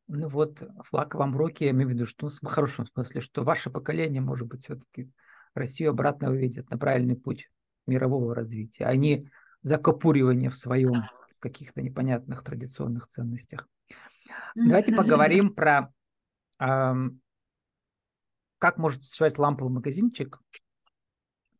Ну 0.08 0.28
вот, 0.28 0.62
флаг 0.84 1.16
вам 1.16 1.34
в 1.34 1.38
руки, 1.38 1.64
я 1.64 1.72
имею 1.72 1.90
в 1.90 1.92
виду, 1.92 2.06
что 2.06 2.28
ну, 2.42 2.50
в 2.50 2.52
хорошем 2.52 2.86
смысле, 2.86 3.22
что 3.22 3.44
ваше 3.44 3.70
поколение, 3.70 4.22
может 4.22 4.48
быть, 4.48 4.64
все-таки 4.64 5.10
Россию 5.54 5.92
обратно 5.92 6.30
выведет 6.30 6.70
на 6.70 6.78
правильный 6.78 7.16
путь 7.16 7.50
мирового 7.88 8.36
развития, 8.36 8.86
а 8.86 8.96
не 8.96 9.30
закопуривание 9.62 10.50
в 10.50 10.58
своем 10.58 10.94
каких-то 11.40 11.82
непонятных 11.82 12.44
традиционных 12.44 13.08
ценностях. 13.08 13.68
Давайте 14.56 14.94
поговорим 14.94 15.54
про 15.54 15.94
э, 16.60 16.94
как 18.58 18.78
может 18.78 19.04
существовать 19.04 19.38
ламповый 19.38 19.74
магазинчик, 19.74 20.40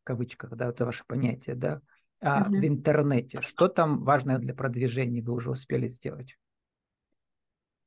в 0.00 0.04
кавычках, 0.04 0.56
да, 0.56 0.68
это 0.68 0.86
ваше 0.86 1.04
понятие, 1.06 1.54
да, 1.54 1.80
а, 2.24 2.42
угу. 2.42 2.56
в 2.56 2.64
интернете? 2.64 3.40
Что 3.42 3.68
там 3.68 4.02
важное 4.02 4.38
для 4.38 4.54
продвижения 4.54 5.20
вы 5.20 5.34
уже 5.34 5.50
успели 5.50 5.88
сделать? 5.88 6.36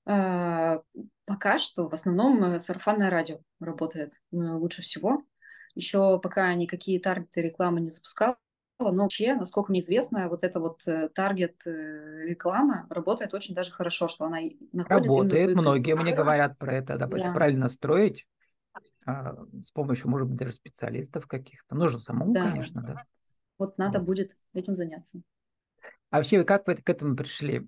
А, 0.05 0.81
пока 1.25 1.57
что 1.57 1.89
в 1.89 1.93
основном 1.93 2.43
э, 2.43 2.59
сарафанное 2.59 3.09
радио 3.09 3.39
работает 3.59 4.13
э, 4.31 4.37
лучше 4.37 4.81
всего. 4.81 5.23
Еще 5.75 6.19
пока 6.19 6.53
никакие 6.53 6.99
таргеты 6.99 7.41
рекламы 7.41 7.81
не 7.81 7.89
запускала, 7.89 8.37
но 8.79 9.03
вообще, 9.03 9.33
насколько 9.33 9.71
мне 9.71 9.79
известно, 9.79 10.29
вот 10.29 10.43
эта 10.43 10.59
вот 10.59 10.87
э, 10.87 11.09
таргет 11.09 11.63
реклама 11.65 12.85
работает 12.89 13.33
очень 13.33 13.55
даже 13.55 13.71
хорошо, 13.71 14.07
что 14.07 14.25
она 14.25 14.37
находит... 14.71 15.07
Работает, 15.07 15.55
многие 15.55 15.95
мне 15.95 16.13
говорят 16.13 16.57
про 16.57 16.75
это, 16.75 16.97
да, 16.97 17.09
если 17.11 17.31
правильно 17.31 17.61
настроить, 17.61 18.27
а, 19.05 19.35
с 19.63 19.71
помощью, 19.71 20.09
может 20.09 20.27
быть, 20.27 20.37
даже 20.37 20.53
специалистов 20.53 21.27
каких-то. 21.27 21.75
Нужно 21.75 21.99
самому, 21.99 22.33
да. 22.33 22.51
конечно, 22.51 22.81
да. 22.81 23.03
Вот 23.57 23.77
надо 23.77 23.99
будет 23.99 24.37
этим 24.53 24.75
заняться. 24.75 25.21
А 26.09 26.17
вообще, 26.17 26.43
как 26.43 26.67
вы 26.67 26.75
к 26.75 26.89
этому 26.89 27.15
пришли? 27.15 27.67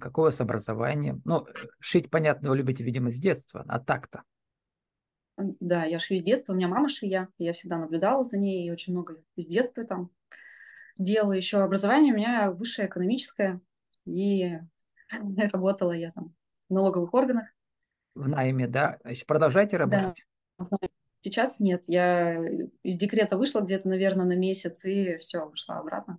Какое 0.00 0.24
у 0.24 0.26
вас 0.26 0.40
образование? 0.40 1.20
Ну, 1.24 1.46
шить, 1.78 2.10
понятно, 2.10 2.50
вы 2.50 2.58
любите, 2.58 2.84
видимо, 2.84 3.10
с 3.10 3.16
детства, 3.16 3.64
а 3.68 3.80
так-то? 3.80 4.22
Да, 5.36 5.84
я 5.84 5.98
шью 5.98 6.18
с 6.18 6.22
детства. 6.22 6.52
У 6.52 6.56
меня 6.56 6.68
мама 6.68 6.88
швея, 6.88 7.28
я 7.38 7.52
всегда 7.54 7.78
наблюдала 7.78 8.24
за 8.24 8.38
ней, 8.38 8.66
и 8.66 8.70
очень 8.70 8.92
много 8.92 9.22
с 9.36 9.46
детства 9.46 9.84
там 9.84 10.10
делала. 10.98 11.32
Еще 11.32 11.58
образование 11.58 12.12
у 12.12 12.16
меня 12.16 12.52
высшее 12.52 12.88
экономическое, 12.88 13.60
и 14.04 14.58
работала 15.52 15.92
я 15.92 16.12
там 16.12 16.34
в 16.68 16.74
налоговых 16.74 17.14
органах. 17.14 17.48
В 18.14 18.28
найме, 18.28 18.66
да? 18.66 18.98
Еще 19.04 19.24
продолжаете 19.24 19.78
работать? 19.78 20.26
Да. 20.58 20.78
Сейчас 21.22 21.60
нет. 21.60 21.84
Я 21.86 22.42
из 22.82 22.96
декрета 22.96 23.36
вышла 23.36 23.60
где-то, 23.60 23.88
наверное, 23.88 24.24
на 24.24 24.36
месяц 24.36 24.84
и 24.84 25.18
все, 25.18 25.44
ушла 25.44 25.78
обратно. 25.78 26.18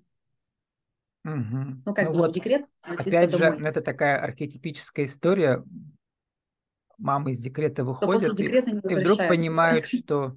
Угу. 1.23 1.81
Ну, 1.85 1.93
как 1.93 2.05
ну, 2.07 2.13
бы 2.13 2.17
вот, 2.19 2.33
декрет, 2.33 2.65
Опять 2.81 3.31
же, 3.31 3.37
домой. 3.37 3.69
это 3.69 3.81
такая 3.81 4.19
архетипическая 4.19 5.05
история. 5.05 5.63
Мамы 6.97 7.31
из 7.31 7.39
декрета 7.39 7.83
выходят 7.83 8.39
и, 8.39 8.43
и 8.43 8.95
вдруг 8.95 9.17
понимают, 9.17 9.85
что 9.87 10.35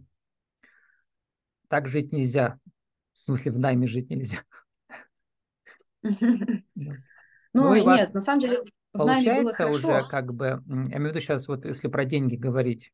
так 1.68 1.88
жить 1.88 2.12
нельзя. 2.12 2.59
В 3.12 3.21
смысле, 3.21 3.52
в 3.52 3.59
найме 3.59 3.87
жить 3.87 4.11
нельзя. 4.11 4.38
Ну, 7.56 7.73
ну 7.73 7.94
нет, 7.94 8.12
на 8.12 8.21
самом 8.21 8.40
деле, 8.40 8.59
получается 8.90 9.68
уже 9.68 10.00
как 10.11 10.35
бы, 10.35 10.61
я 10.66 10.75
имею 10.75 11.02
в 11.02 11.11
виду 11.11 11.21
сейчас, 11.21 11.47
вот 11.47 11.64
если 11.64 11.87
про 11.87 12.04
деньги 12.04 12.35
говорить, 12.35 12.92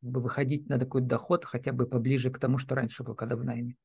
как 0.00 0.10
бы 0.10 0.20
выходить 0.20 0.68
на 0.68 0.78
такой 0.78 1.02
доход 1.02 1.44
хотя 1.44 1.72
бы 1.72 1.86
поближе 1.86 2.30
к 2.30 2.38
тому, 2.38 2.58
что 2.58 2.74
раньше 2.74 3.02
был, 3.02 3.14
когда 3.14 3.36
в 3.36 3.44
найме? 3.44 3.76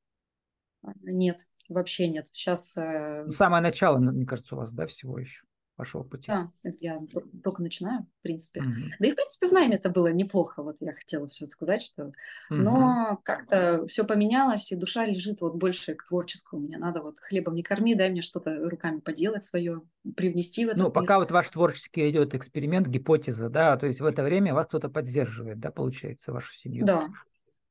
А, 0.81 0.91
нет, 1.03 1.47
вообще 1.69 2.07
нет. 2.07 2.27
Сейчас... 2.31 2.77
Э... 2.77 3.23
Ну, 3.25 3.31
самое 3.31 3.61
начало, 3.61 3.97
мне 3.97 4.25
кажется, 4.25 4.55
у 4.55 4.57
вас, 4.57 4.73
да, 4.73 4.87
всего 4.87 5.17
еще? 5.19 5.44
Вашего 5.77 6.03
пути? 6.03 6.27
Да, 6.27 6.51
это 6.63 6.77
я 6.79 7.01
только 7.43 7.61
начинаю, 7.61 8.07
в 8.19 8.21
принципе. 8.21 8.61
Угу. 8.61 8.69
Да 8.99 9.07
и, 9.07 9.11
в 9.11 9.15
принципе, 9.15 9.47
в 9.47 9.51
найме 9.51 9.75
это 9.75 9.89
было 9.89 10.11
неплохо, 10.11 10.63
вот 10.63 10.77
я 10.79 10.93
хотела 10.93 11.27
все 11.27 11.45
сказать, 11.45 11.81
что... 11.81 12.05
Угу. 12.05 12.13
Но 12.49 13.19
как-то 13.23 13.85
все 13.87 14.03
поменялось, 14.03 14.71
и 14.71 14.75
душа 14.75 15.05
лежит 15.05 15.41
вот 15.41 15.55
больше 15.55 15.95
к 15.95 16.05
творческому. 16.05 16.61
Мне 16.63 16.77
надо 16.77 17.01
вот 17.01 17.19
хлебом 17.19 17.55
не 17.55 17.63
корми, 17.63 17.95
дай 17.95 18.09
мне 18.09 18.21
что-то 18.21 18.69
руками 18.69 18.99
поделать 18.99 19.43
свое, 19.43 19.81
привнести 20.15 20.65
в 20.65 20.69
это. 20.69 20.79
Ну, 20.83 20.91
пока 20.91 21.19
вот 21.19 21.31
ваш 21.31 21.49
творческий 21.49 22.09
идет 22.09 22.35
эксперимент, 22.35 22.87
гипотеза, 22.87 23.49
да, 23.49 23.77
то 23.77 23.87
есть 23.87 24.01
в 24.01 24.05
это 24.05 24.23
время 24.23 24.53
вас 24.53 24.67
кто-то 24.67 24.89
поддерживает, 24.89 25.59
да, 25.59 25.71
получается, 25.71 26.31
вашу 26.31 26.53
семью? 26.53 26.85
Да. 26.85 27.09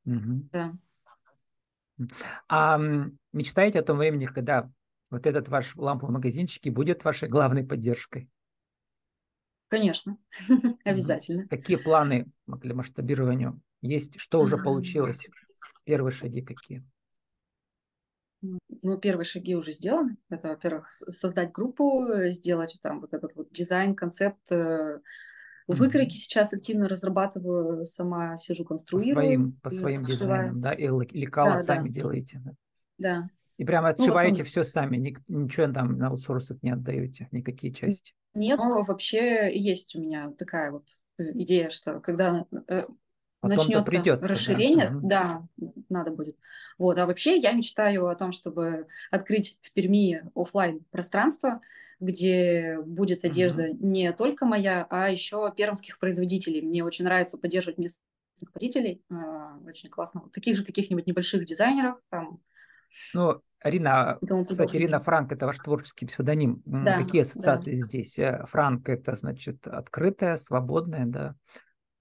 Угу. 0.07 0.49
Да. 0.53 0.73
А 2.49 2.79
мечтаете 3.33 3.79
о 3.79 3.85
том 3.85 3.99
времени, 3.99 4.27
когда 4.27 4.69
вот 5.15 5.27
этот 5.27 5.49
ваш 5.49 5.77
ламповый 5.77 6.13
магазинчик 6.13 6.67
и 6.67 6.71
будет 6.71 7.05
вашей 7.05 7.29
главной 7.29 7.65
поддержкой? 7.65 8.29
Конечно, 9.69 10.19
обязательно. 10.85 11.49
Какие 11.49 11.77
планы 11.77 12.27
для 12.47 12.75
масштабирования 12.75 13.59
есть? 13.81 14.19
Что 14.19 14.41
уже 14.41 14.57
получилось? 14.57 15.27
Первые 15.85 16.13
шаги 16.13 16.43
какие? 16.43 16.85
Ну, 18.41 18.99
первые 18.99 19.25
шаги 19.25 19.55
уже 19.55 19.73
сделаны. 19.73 20.17
Это, 20.29 20.49
во-первых, 20.49 20.91
создать 20.91 21.53
группу, 21.53 22.07
сделать 22.27 22.77
там 22.83 23.01
вот 23.01 23.15
этот 23.15 23.35
вот 23.37 23.51
дизайн, 23.53 23.95
концепт. 23.95 24.51
Э, 24.51 25.01
выкройки 25.67 26.17
сейчас 26.17 26.53
активно 26.53 26.89
разрабатываю, 26.89 27.85
сама 27.87 28.37
сижу, 28.37 28.65
конструирую. 28.65 29.15
По 29.15 29.21
своим, 29.21 29.53
по 29.63 29.71
своим 29.71 30.03
дизайнам, 30.03 30.61
да? 30.61 30.73
И 30.73 30.87
лекала 30.87 31.53
да, 31.53 31.63
сами 31.63 31.89
да. 31.89 31.95
делаете, 31.95 32.43
да? 32.45 32.53
Да. 32.99 33.29
И 33.57 33.65
прямо 33.65 33.89
ну, 33.89 33.95
отшиваете 33.95 34.43
ну, 34.43 34.49
все 34.49 34.65
сами, 34.65 34.97
ничего 35.29 35.73
там 35.73 35.97
на 35.99 36.09
аутсорсинг 36.09 36.63
не 36.63 36.71
отдаете, 36.71 37.29
никакие 37.31 37.73
части? 37.73 38.15
Нет, 38.35 38.59
но 38.59 38.83
вообще 38.83 39.57
есть 39.57 39.95
у 39.95 40.01
меня 40.01 40.33
такая 40.37 40.73
вот 40.73 40.89
э, 41.19 41.31
идея, 41.35 41.69
что 41.69 42.01
когда 42.01 42.47
э, 42.69 42.87
начнется 43.43 43.91
придется, 43.91 44.33
расширение, 44.33 44.91
да. 45.03 45.47
да, 45.57 45.73
надо 45.89 46.11
будет. 46.11 46.37
Вот, 46.79 46.99
а 46.99 47.07
вообще 47.07 47.37
я 47.37 47.53
мечтаю 47.53 48.09
о 48.09 48.17
том, 48.17 48.33
чтобы 48.33 48.87
открыть 49.13 49.59
в 49.63 49.73
Перми 49.73 50.23
офлайн 50.35 50.85
пространство, 50.91 51.61
где 52.01 52.79
будет 52.85 53.25
одежда 53.25 53.71
угу. 53.71 53.87
не 53.87 54.13
только 54.13 54.47
моя, 54.47 54.87
а 54.91 55.11
еще 55.11 55.53
пермских 55.57 55.99
производителей. 55.99 56.61
Мне 56.61 56.85
очень 56.85 57.05
нравится 57.05 57.39
поддерживать 57.39 57.79
местных 57.79 58.03
производителей, 58.35 59.01
э, 59.11 59.15
очень 59.67 59.91
классно. 59.91 60.29
Таких 60.33 60.57
же 60.57 60.65
каких-нибудь 60.65 61.07
небольших 61.07 61.45
дизайнеров, 61.45 62.01
там, 62.11 62.41
ну, 63.15 63.43
Арина, 63.65 64.19
кстати, 64.47 64.77
Ирина 64.77 65.01
Франк– 65.01 65.33
это 65.33 65.47
ваш 65.47 65.59
творческий 65.59 66.05
псевдоним. 66.05 66.63
Да, 66.67 67.01
Какие 67.03 67.23
ассоциации 67.23 67.81
да. 67.81 67.87
здесь? 67.87 68.19
Э, 68.19 68.45
Франк– 68.47 68.89
это, 68.91 69.15
значит, 69.17 69.67
открытая, 69.67 70.37
свободная, 70.37 71.07
да? 71.07 71.35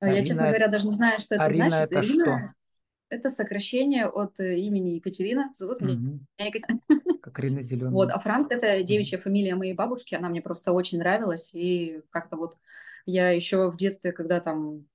А 0.02 0.08
я, 0.08 0.12
Арина, 0.12 0.26
честно 0.26 0.44
говоря, 0.48 0.68
даже 0.68 0.88
не 0.88 0.92
знаю, 0.92 1.22
что 1.22 1.36
это 1.36 1.46
Арина 1.46 1.70
значит. 1.70 1.92
это 1.92 2.00
Арина 2.00 2.38
что?– 2.38 2.54
это 3.10 3.30
сокращение 3.30 4.08
от 4.08 4.40
э, 4.42 4.60
имени 4.60 4.96
Екатерина. 4.96 5.52
Зовут 5.56 5.82
угу. 5.82 5.92
меня 5.92 6.20
Екатерина. 6.38 6.82
Как 7.22 7.40
Арина 7.40 7.64
Зеленая. 7.64 7.94
Вот, 7.94 8.10
а 8.12 8.20
Франк– 8.20 8.48
это 8.52 8.84
девичья 8.84 9.18
фамилия 9.18 9.56
моей 9.56 9.74
бабушки. 9.74 10.16
Она 10.16 10.28
мне 10.28 10.42
просто 10.42 10.74
очень 10.74 11.00
нравилась. 11.00 11.54
И 11.54 12.02
как-то 12.10 12.36
вот 12.36 12.58
я 13.06 13.30
еще 13.30 13.72
в 13.72 13.78
детстве, 13.78 14.12
когда 14.12 14.42
там 14.42 14.86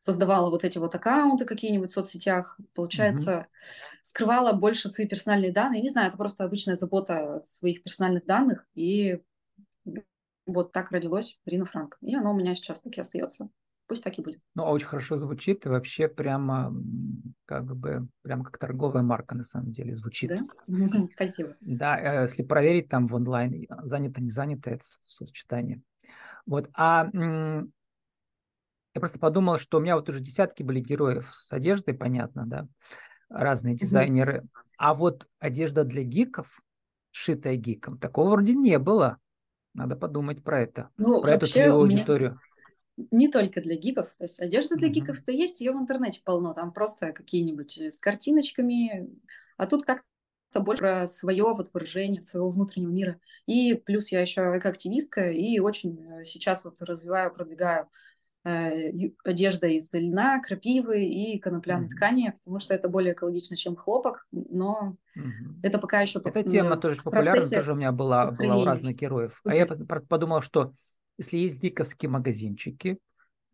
создавала 0.00 0.50
вот 0.50 0.64
эти 0.64 0.78
вот 0.78 0.94
аккаунты 0.94 1.44
какие-нибудь 1.44 1.90
в 1.90 1.94
соцсетях, 1.94 2.58
получается, 2.74 3.30
mm 3.30 3.46
скрывала 4.02 4.54
больше 4.54 4.88
свои 4.88 5.06
персональные 5.06 5.52
данные. 5.52 5.82
Не 5.82 5.90
знаю, 5.90 6.08
это 6.08 6.16
просто 6.16 6.42
обычная 6.42 6.74
забота 6.74 7.42
своих 7.44 7.82
персональных 7.82 8.24
данных. 8.24 8.66
И 8.74 9.20
вот 10.46 10.72
так 10.72 10.90
родилось 10.90 11.38
Рина 11.44 11.66
Франк. 11.66 11.98
И 12.00 12.14
оно 12.14 12.32
у 12.32 12.34
меня 12.34 12.54
сейчас 12.54 12.80
таки 12.80 12.98
остается. 12.98 13.50
Пусть 13.86 14.02
так 14.02 14.18
и 14.18 14.22
будет. 14.22 14.40
Ну, 14.54 14.64
очень 14.64 14.86
хорошо 14.86 15.18
звучит, 15.18 15.66
и 15.66 15.68
вообще 15.68 16.08
прямо 16.08 16.72
как 17.44 17.76
бы, 17.76 18.08
прямо 18.22 18.44
как 18.44 18.56
торговая 18.56 19.02
марка 19.02 19.34
на 19.34 19.44
самом 19.44 19.70
деле 19.70 19.94
звучит. 19.94 20.30
Да? 20.30 20.40
Спасибо. 21.14 21.54
Да, 21.60 22.00
э, 22.00 22.22
если 22.22 22.42
проверить 22.42 22.88
там 22.88 23.06
в 23.06 23.14
онлайн, 23.14 23.66
занято, 23.82 24.22
не 24.22 24.30
занято, 24.30 24.70
это 24.70 24.84
сочетание. 25.06 25.82
Вот, 26.46 26.70
а 26.72 27.10
я 28.94 29.00
просто 29.00 29.18
подумал, 29.18 29.58
что 29.58 29.78
у 29.78 29.80
меня 29.80 29.96
вот 29.96 30.08
уже 30.08 30.20
десятки 30.20 30.62
были 30.62 30.80
героев 30.80 31.32
с 31.32 31.52
одеждой, 31.52 31.94
понятно, 31.94 32.44
да, 32.46 32.66
разные 33.28 33.76
дизайнеры. 33.76 34.38
Mm-hmm. 34.38 34.62
А 34.78 34.94
вот 34.94 35.28
одежда 35.38 35.84
для 35.84 36.02
гиков, 36.02 36.60
шитая 37.12 37.56
гиком, 37.56 37.98
такого 37.98 38.30
вроде 38.30 38.54
не 38.54 38.78
было. 38.78 39.18
Надо 39.72 39.94
подумать 39.94 40.42
про 40.42 40.62
это, 40.62 40.90
ну, 40.96 41.22
про 41.22 41.32
эту 41.32 41.46
целевую 41.46 41.82
аудиторию. 41.82 42.34
Не 43.12 43.28
только 43.28 43.62
для 43.62 43.76
гиков, 43.76 44.08
то 44.18 44.24
есть 44.24 44.40
одежда 44.40 44.74
для 44.74 44.88
mm-hmm. 44.88 44.92
гиков-то 44.92 45.32
есть, 45.32 45.60
ее 45.60 45.72
в 45.72 45.78
интернете 45.78 46.20
полно, 46.24 46.52
там 46.52 46.72
просто 46.72 47.12
какие-нибудь 47.12 47.78
э, 47.78 47.90
с 47.90 47.98
картиночками, 47.98 49.08
а 49.56 49.66
тут 49.66 49.84
как-то 49.84 50.60
больше 50.60 50.82
про 50.82 51.06
свое 51.06 51.44
вот 51.54 51.70
выражение, 51.72 52.22
своего 52.22 52.50
внутреннего 52.50 52.90
мира. 52.90 53.20
И 53.46 53.74
плюс 53.74 54.10
я 54.10 54.20
еще 54.20 54.42
экоактивистка 54.58 55.30
и 55.30 55.60
очень 55.60 56.04
э, 56.04 56.24
сейчас 56.24 56.64
вот 56.64 56.82
развиваю, 56.82 57.32
продвигаю 57.32 57.88
одежда 58.42 59.66
из 59.66 59.92
льна, 59.92 60.40
крапивы 60.40 61.04
и 61.04 61.38
конопляной 61.38 61.86
mm-hmm. 61.86 61.90
ткани, 61.90 62.34
потому 62.44 62.58
что 62.58 62.74
это 62.74 62.88
более 62.88 63.12
экологично, 63.12 63.56
чем 63.56 63.76
хлопок, 63.76 64.26
но 64.32 64.96
mm-hmm. 65.16 65.60
это 65.62 65.78
пока 65.78 66.00
еще... 66.00 66.20
Эта 66.24 66.42
тема 66.42 66.76
тоже 66.76 67.02
популярна, 67.02 67.42
тоже 67.42 67.72
у 67.72 67.76
меня 67.76 67.92
была, 67.92 68.32
была 68.32 68.56
у 68.56 68.64
разных 68.64 68.96
героев. 68.96 69.40
Okay. 69.46 69.50
А 69.50 69.54
я 69.54 69.66
подумал, 69.66 70.40
что 70.40 70.72
если 71.18 71.36
есть 71.36 71.62
гиковские 71.62 72.08
магазинчики, 72.08 72.98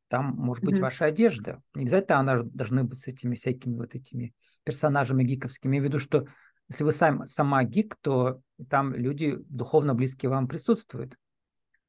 там 0.09 0.37
может 0.37 0.63
быть 0.63 0.77
mm-hmm. 0.77 0.83
ваша 0.83 1.07
одежда. 1.07 1.61
Не 1.75 1.83
обязательно 1.83 2.21
она 2.21 2.43
должны 2.45 2.85
быть 2.85 3.01
с 3.01 3.09
этими 3.09 3.35
всякими 3.35 3.77
вот 3.77 3.97
этими 3.97 4.35
персонажами 4.63 5.25
гиковскими. 5.25 5.73
Я 5.75 5.79
имею 5.79 5.83
в 5.83 5.87
виду, 5.87 5.99
что 5.99 6.27
если 6.69 6.85
вы 6.85 6.93
сам, 6.93 7.27
сама 7.27 7.65
гик, 7.65 7.97
то 8.01 8.41
там 8.69 8.95
люди 8.95 9.37
духовно 9.49 9.95
близкие 9.95 10.31
вам 10.31 10.47
присутствуют. 10.47 11.17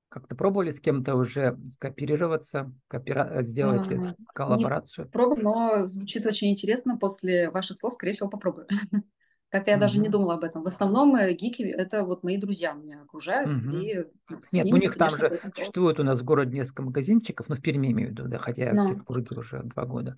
Как-то 0.10 0.36
пробовали 0.36 0.70
с 0.70 0.80
кем-то 0.80 1.16
уже 1.16 1.58
скооперироваться, 1.70 2.74
коопера... 2.88 3.42
сделать 3.42 3.92
а, 3.92 4.14
коллаборацию? 4.34 5.06
Не 5.06 5.12
пробовала, 5.12 5.42
но 5.42 5.88
звучит 5.88 6.26
очень 6.26 6.50
интересно. 6.50 6.98
После 6.98 7.50
ваших 7.50 7.78
слов, 7.78 7.94
скорее 7.94 8.14
всего, 8.14 8.30
попробую. 8.30 8.68
Как-то 9.50 9.72
я 9.72 9.78
даже 9.78 10.00
не 10.00 10.10
думала 10.10 10.36
об 10.36 10.44
этом. 10.44 10.64
В 10.64 10.68
основном 10.68 11.16
э, 11.16 11.34
гики– 11.34 11.62
это 11.64 12.04
вот 12.04 12.24
мои 12.24 12.38
друзья 12.38 12.74
меня 12.74 13.02
окружают. 13.02 13.50
И 13.74 14.06
Нет, 14.52 14.66
ну, 14.66 14.76
у 14.76 14.78
них 14.78 14.96
там 14.96 15.10
же 15.10 15.40
существует 15.56 16.00
у 16.00 16.04
нас 16.04 16.20
в 16.20 16.24
городе 16.26 16.58
несколько 16.58 16.84
магазинчиков, 16.84 17.48
ну, 17.48 17.56
в 17.56 17.62
Перми 17.62 17.92
имею 17.92 18.10
в 18.10 18.12
виду, 18.12 18.28
да, 18.28 18.38
хотя 18.40 18.66
я 18.66 18.74
в 18.74 18.88
Петербурге 18.88 19.28
уже 19.38 19.62
два 19.64 19.86
года. 19.86 20.18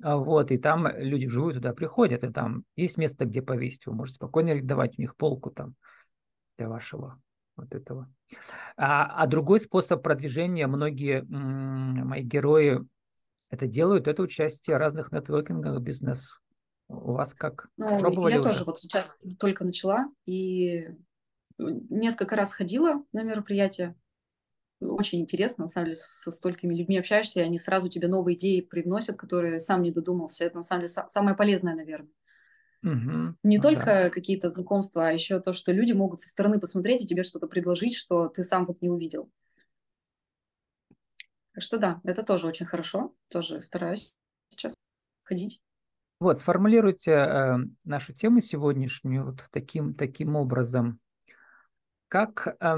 А 0.00 0.16
вот, 0.16 0.52
и 0.52 0.58
там 0.58 0.86
люди 0.96 1.26
живут, 1.26 1.54
туда 1.54 1.72
приходят, 1.72 2.22
и 2.22 2.32
там 2.32 2.64
есть 2.76 2.98
место, 2.98 3.24
где 3.24 3.42
повесить. 3.42 3.86
Вы 3.86 3.94
можете 3.94 4.16
спокойно 4.16 4.52
арендовать 4.52 4.96
у 4.96 5.00
них 5.02 5.16
полку 5.16 5.50
там 5.50 5.74
для 6.56 6.68
вашего 6.68 7.20
вот 7.58 7.74
этого. 7.74 8.10
А, 8.76 9.22
а 9.22 9.26
другой 9.26 9.60
способ 9.60 10.02
продвижения, 10.02 10.66
многие 10.66 11.22
мои 11.28 12.22
герои 12.22 12.80
это 13.50 13.66
делают, 13.66 14.08
это 14.08 14.22
участие 14.22 14.76
в 14.76 14.78
разных 14.78 15.12
нетворкингах, 15.12 15.80
бизнес. 15.80 16.40
У 16.88 17.12
вас 17.12 17.34
как? 17.34 17.68
Ну, 17.76 18.00
Пробовали 18.00 18.34
я 18.34 18.40
уже? 18.40 18.50
тоже 18.50 18.64
вот 18.64 18.78
сейчас 18.78 19.18
только 19.38 19.64
начала 19.64 20.08
и 20.26 20.88
несколько 21.58 22.36
раз 22.36 22.52
ходила 22.52 23.04
на 23.12 23.22
мероприятия. 23.22 23.94
Очень 24.80 25.20
интересно, 25.20 25.64
на 25.64 25.68
самом 25.68 25.86
деле, 25.86 25.96
со 25.96 26.30
столькими 26.30 26.74
людьми 26.74 26.98
общаешься, 26.98 27.40
и 27.40 27.44
они 27.44 27.58
сразу 27.58 27.88
тебе 27.88 28.06
новые 28.06 28.36
идеи 28.36 28.60
привносят, 28.60 29.16
которые 29.16 29.58
сам 29.58 29.82
не 29.82 29.90
додумался. 29.90 30.44
Это, 30.44 30.56
на 30.56 30.62
самом 30.62 30.86
деле, 30.86 31.04
самое 31.08 31.36
полезное, 31.36 31.74
наверное. 31.74 32.12
Угу. 32.82 33.36
Не 33.42 33.56
ну, 33.56 33.62
только 33.62 33.84
да. 33.84 34.10
какие-то 34.10 34.50
знакомства, 34.50 35.08
а 35.08 35.12
еще 35.12 35.40
то, 35.40 35.52
что 35.52 35.72
люди 35.72 35.92
могут 35.92 36.20
со 36.20 36.28
стороны 36.28 36.60
посмотреть 36.60 37.02
и 37.02 37.06
тебе 37.06 37.22
что-то 37.22 37.46
предложить, 37.46 37.96
что 37.96 38.28
ты 38.28 38.44
сам 38.44 38.66
вот 38.66 38.80
не 38.82 38.88
увидел. 38.88 39.30
Так 41.52 41.62
что 41.62 41.78
да, 41.78 42.00
это 42.04 42.22
тоже 42.22 42.46
очень 42.46 42.66
хорошо. 42.66 43.14
Тоже 43.28 43.60
стараюсь 43.62 44.14
сейчас 44.48 44.74
ходить. 45.24 45.60
Вот, 46.20 46.38
сформулируйте 46.38 47.12
э, 47.12 47.56
нашу 47.84 48.12
тему 48.12 48.40
сегодняшнюю 48.40 49.24
вот 49.24 49.44
таким, 49.50 49.94
таким 49.94 50.36
образом. 50.36 51.00
Как 52.08 52.56
э, 52.60 52.76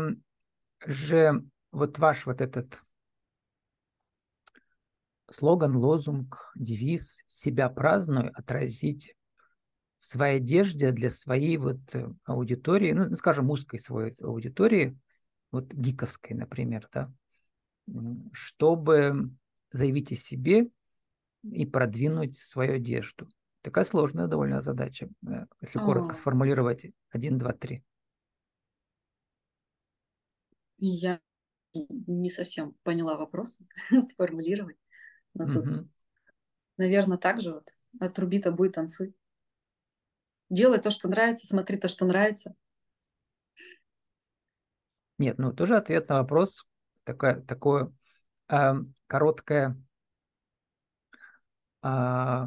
же 0.86 1.44
вот 1.72 1.98
ваш 1.98 2.26
вот 2.26 2.40
этот 2.40 2.82
слоган, 5.30 5.76
лозунг, 5.76 6.52
девиз 6.54 7.22
«Себя 7.26 7.68
праздную» 7.68 8.30
отразить 8.34 9.14
в 10.00 10.04
своей 10.04 10.38
одежде 10.38 10.92
для 10.92 11.10
своей 11.10 11.58
вот 11.58 11.78
э, 11.92 12.08
аудитории, 12.24 12.92
ну, 12.92 13.14
скажем, 13.16 13.50
узкой 13.50 13.78
своей 13.78 14.14
аудитории, 14.22 14.98
вот 15.52 15.72
гиковской, 15.74 16.34
например, 16.34 16.88
да, 16.90 17.12
чтобы 18.32 19.30
заявить 19.70 20.10
о 20.10 20.16
себе 20.16 20.70
и 21.42 21.66
продвинуть 21.66 22.34
свою 22.34 22.76
одежду. 22.76 23.28
Такая 23.60 23.84
сложная 23.84 24.26
довольно 24.26 24.62
задача, 24.62 25.10
э, 25.28 25.44
если 25.60 25.78
а. 25.78 25.84
коротко 25.84 26.14
сформулировать. 26.14 26.86
Один, 27.10 27.36
два, 27.36 27.52
три. 27.52 27.84
Я 30.78 31.20
не 31.74 32.30
совсем 32.30 32.74
поняла 32.84 33.18
вопрос, 33.18 33.58
сформулировать. 34.12 34.78
Но 35.34 35.44
угу. 35.44 35.52
тут, 35.52 35.88
наверное, 36.78 37.18
так 37.18 37.42
же 37.42 37.52
вот. 37.52 37.74
Отруби-то 38.00 38.50
будет 38.50 38.72
танцуй. 38.72 39.14
Делай 40.50 40.80
то, 40.80 40.90
что 40.90 41.08
нравится, 41.08 41.46
смотри 41.46 41.78
то, 41.78 41.88
что 41.88 42.04
нравится. 42.04 42.54
Нет, 45.16 45.38
ну 45.38 45.52
тоже 45.52 45.76
ответ 45.76 46.08
на 46.08 46.16
вопрос. 46.16 46.66
Такое, 47.04 47.40
такое 47.42 47.92
э, 48.48 48.72
короткое, 49.06 49.80
э, 51.82 52.44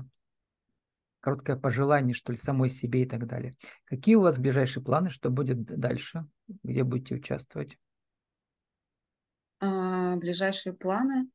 короткое 1.22 1.56
пожелание, 1.56 2.14
что 2.14 2.34
ли, 2.34 2.38
самой 2.38 2.70
себе 2.70 3.04
и 3.04 3.06
так 3.06 3.26
далее. 3.26 3.54
Какие 3.86 4.16
у 4.16 4.22
вас 4.22 4.38
ближайшие 4.38 4.84
планы, 4.84 5.10
что 5.10 5.30
будет 5.30 5.64
дальше? 5.64 6.28
Где 6.64 6.84
будете 6.84 7.16
участвовать? 7.16 7.78
А, 9.60 10.18
ближайшие 10.18 10.74
планы? 10.74 11.30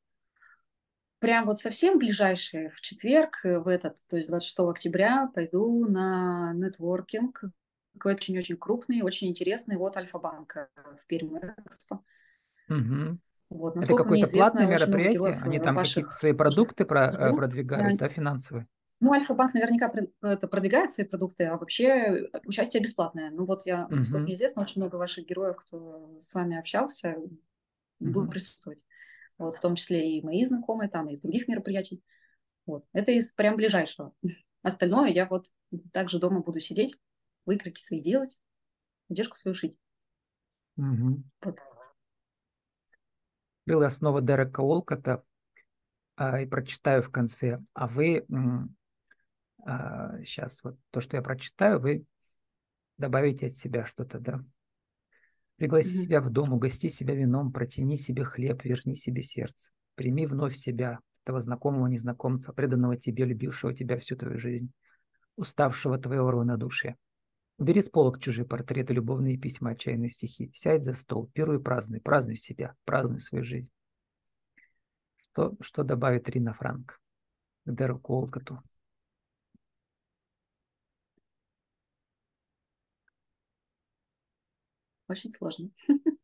Прям 1.19 1.47
вот 1.47 1.59
совсем 1.59 1.99
ближайшие, 1.99 2.71
в 2.71 2.81
четверг, 2.81 3.41
э, 3.45 3.59
в 3.59 3.69
этот, 3.69 3.97
то 4.09 4.17
есть 4.17 4.29
26 4.29 4.59
октября, 4.61 5.31
пойду 5.35 5.87
на 5.89 6.53
нетворкинг, 6.55 7.45
очень-очень 8.05 8.57
крупный, 8.57 9.03
очень 9.03 9.29
интересный, 9.29 9.77
вот 9.77 9.97
Альфа-банк 9.97 10.69
в 10.75 11.07
Перми 11.07 11.55
Экспо. 11.67 12.03
Угу. 12.69 13.19
Вот, 13.51 13.77
Это 13.77 13.95
какое-то 13.95 14.31
платное 14.31 14.67
мероприятие? 14.67 15.41
Они 15.43 15.59
там 15.59 15.77
какие-то 15.77 16.11
свои 16.11 16.33
продукты 16.33 16.85
про, 16.85 17.11
э, 17.11 17.35
продвигают, 17.35 17.99
да, 17.99 18.09
финансовые? 18.09 18.67
Ну, 19.01 19.13
Альфа-банк 19.13 19.55
наверняка 19.55 19.93
это 20.23 20.49
продвигает 20.49 20.91
свои 20.91 21.07
продукты, 21.07 21.45
а 21.45 21.57
вообще 21.57 21.87
э, 21.87 22.41
участие 22.45 22.83
бесплатное. 22.83 23.31
Ну 23.31 23.47
вот 23.47 23.65
я, 23.65 23.89
насколько 23.89 24.23
мне 24.23 24.35
известно, 24.35 24.63
очень 24.63 24.83
много 24.83 24.97
ваших 24.97 25.27
героев, 25.27 25.57
кто 25.57 26.17
с 26.21 26.35
вами 26.35 26.59
общался, 26.59 27.17
будут 28.01 28.31
присутствовать 28.31 28.85
вот, 29.39 29.55
в 29.55 29.61
том 29.61 29.77
числе 29.77 30.19
и 30.19 30.25
мои 30.25 30.45
знакомые, 30.45 30.91
там, 30.91 31.09
и 31.09 31.13
из 31.13 31.21
других 31.21 31.49
мероприятий. 31.49 32.03
Вот. 32.67 32.85
Это 32.93 33.13
из 33.13 33.33
прям 33.33 33.57
ближайшего. 33.57 34.13
Остальное 34.63 35.09
я 35.09 35.27
вот 35.27 35.47
также 35.93 36.19
дома 36.19 36.41
буду 36.41 36.61
сидеть, 36.61 36.99
выкройки 37.47 37.81
свои 37.81 38.03
делать, 38.03 38.39
одежку 39.09 39.37
свою 39.37 39.55
шить. 39.55 39.79
Угу. 40.77 41.23
Вот. 41.43 41.59
Основа 43.85 44.21
Дерека 44.21 44.61
Олкота, 44.61 45.25
а, 46.17 46.41
и 46.41 46.47
прочитаю 46.47 47.03
в 47.03 47.11
конце. 47.11 47.59
А 47.75 47.87
вы 47.87 48.27
а, 49.65 50.23
сейчас 50.25 50.63
вот 50.65 50.79
то, 50.91 51.01
что 51.01 51.17
я 51.17 51.23
прочитаю, 51.23 51.79
вы 51.79 52.05
добавите 52.97 53.47
от 53.47 53.55
себя 53.55 53.87
что-то, 53.87 54.19
да. 54.19 54.45
Пригласи 55.59 55.97
mm-hmm. 55.97 56.03
себя 56.05 56.21
в 56.21 56.31
дом, 56.31 56.53
угости 56.53 56.89
себя 56.89 57.15
вином, 57.15 57.53
протяни 57.53 57.97
себе 57.97 58.25
хлеб, 58.25 58.65
верни 58.65 58.95
себе 58.95 59.23
сердце. 59.23 59.73
Прими 59.97 60.25
вновь 60.25 60.57
себя, 60.57 61.01
этого 61.25 61.41
знакомого 61.41 61.89
незнакомца, 61.89 62.53
преданного 62.53 62.97
тебе, 62.97 63.25
любившего 63.25 63.75
тебя 63.75 63.99
всю 63.99 64.15
твою 64.17 64.39
жизнь, 64.39 64.71
уставшего 65.35 65.99
твоего 65.99 66.31
равнодушия. 66.31 66.97
Убери 67.59 67.83
с 67.83 67.89
полок 67.89 68.21
чужие 68.21 68.47
портреты, 68.47 68.95
любовные 68.95 69.37
письма, 69.37 69.71
отчаянные 69.71 70.11
стихи. 70.11 70.53
Сядь 70.55 70.85
за 70.85 70.93
стол, 70.93 71.29
пируй 71.35 71.61
празднуй, 71.61 72.01
празднуй 72.01 72.37
себя, 72.37 72.77
празднуй 72.85 73.21
свою 73.21 73.43
жизнь. 73.43 73.73
Что, 75.17 75.57
что 75.61 75.83
добавит 75.83 76.31
Рина 76.31 76.55
Франк 76.55 77.01
к 77.65 77.75
Дереку 77.75 78.15
Олкоту? 78.15 78.63
Очень 85.09 85.33
сложно. 85.33 85.71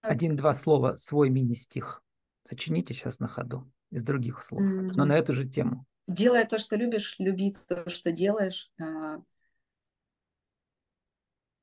Один-два 0.00 0.52
слова, 0.52 0.96
свой 0.96 1.30
мини-стих. 1.30 2.02
Сочините 2.42 2.92
сейчас 2.92 3.20
на 3.20 3.28
ходу 3.28 3.70
из 3.90 4.02
других 4.02 4.42
слов, 4.42 4.62
mm-hmm. 4.62 4.92
но 4.94 5.04
на 5.04 5.12
эту 5.12 5.32
же 5.32 5.48
тему. 5.48 5.86
Делай 6.08 6.44
то, 6.46 6.58
что 6.58 6.74
любишь, 6.76 7.14
люби 7.18 7.54
то, 7.68 7.88
что 7.88 8.10
делаешь. 8.10 8.72
А. 8.80 9.18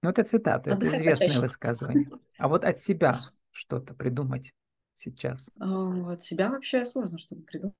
Ну, 0.01 0.09
это 0.09 0.23
цитата, 0.23 0.69
это 0.69 0.87
известное 0.87 1.27
почаще. 1.27 1.41
высказывание. 1.41 2.09
А 2.37 2.47
вот 2.47 2.63
от 2.63 2.79
себя 2.79 3.17
что-то 3.51 3.93
придумать 3.93 4.53
сейчас. 4.93 5.49
А, 5.59 6.13
от 6.13 6.23
себя 6.23 6.49
вообще 6.49 6.85
сложно 6.85 7.17
что-то 7.17 7.41
придумать. 7.41 7.75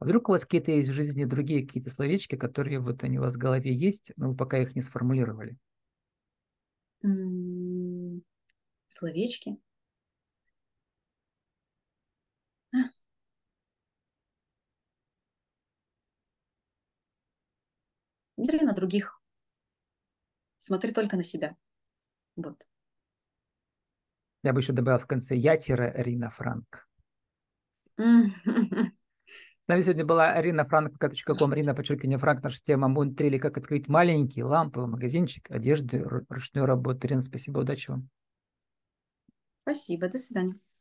А 0.00 0.04
вдруг 0.04 0.28
у 0.28 0.32
вас 0.32 0.44
какие-то 0.44 0.70
есть 0.70 0.90
в 0.90 0.92
жизни 0.92 1.24
другие 1.24 1.66
какие-то 1.66 1.90
словечки, 1.90 2.36
которые 2.36 2.78
вот 2.78 3.02
они 3.02 3.18
у 3.18 3.22
вас 3.22 3.34
в 3.34 3.38
голове 3.38 3.74
есть, 3.74 4.12
но 4.16 4.30
вы 4.30 4.36
пока 4.36 4.58
их 4.58 4.76
не 4.76 4.82
сформулировали? 4.82 5.56
Словечки? 8.86 9.58
Смотри 18.36 18.60
на 18.60 18.72
других. 18.72 19.20
Смотри 20.58 20.92
только 20.92 21.16
на 21.16 21.24
себя. 21.24 21.56
Вот. 22.36 22.66
Я 24.44 24.52
бы 24.52 24.60
еще 24.60 24.72
добавил 24.72 24.98
в 24.98 25.06
конце 25.06 25.34
я-рина 25.34 26.30
Франк. 26.30 26.88
Нами 29.68 29.82
сегодня 29.82 30.06
была 30.06 30.32
Арина 30.32 30.64
Франк, 30.64 30.98
ком 31.38 31.52
Рина, 31.52 31.74
подчеркивание 31.74 32.16
Франк. 32.16 32.42
Наша 32.42 32.58
тема 32.62 32.88
Мунтрили, 32.88 33.36
как 33.36 33.58
открыть 33.58 33.86
маленький 33.86 34.42
ламповый 34.42 34.88
магазинчик 34.88 35.50
одежды 35.50 36.02
ручной 36.30 36.64
работы. 36.64 37.06
Рина, 37.06 37.20
спасибо, 37.20 37.58
удачи 37.60 37.90
вам. 37.90 38.08
Спасибо, 39.64 40.08
до 40.08 40.16
свидания. 40.16 40.58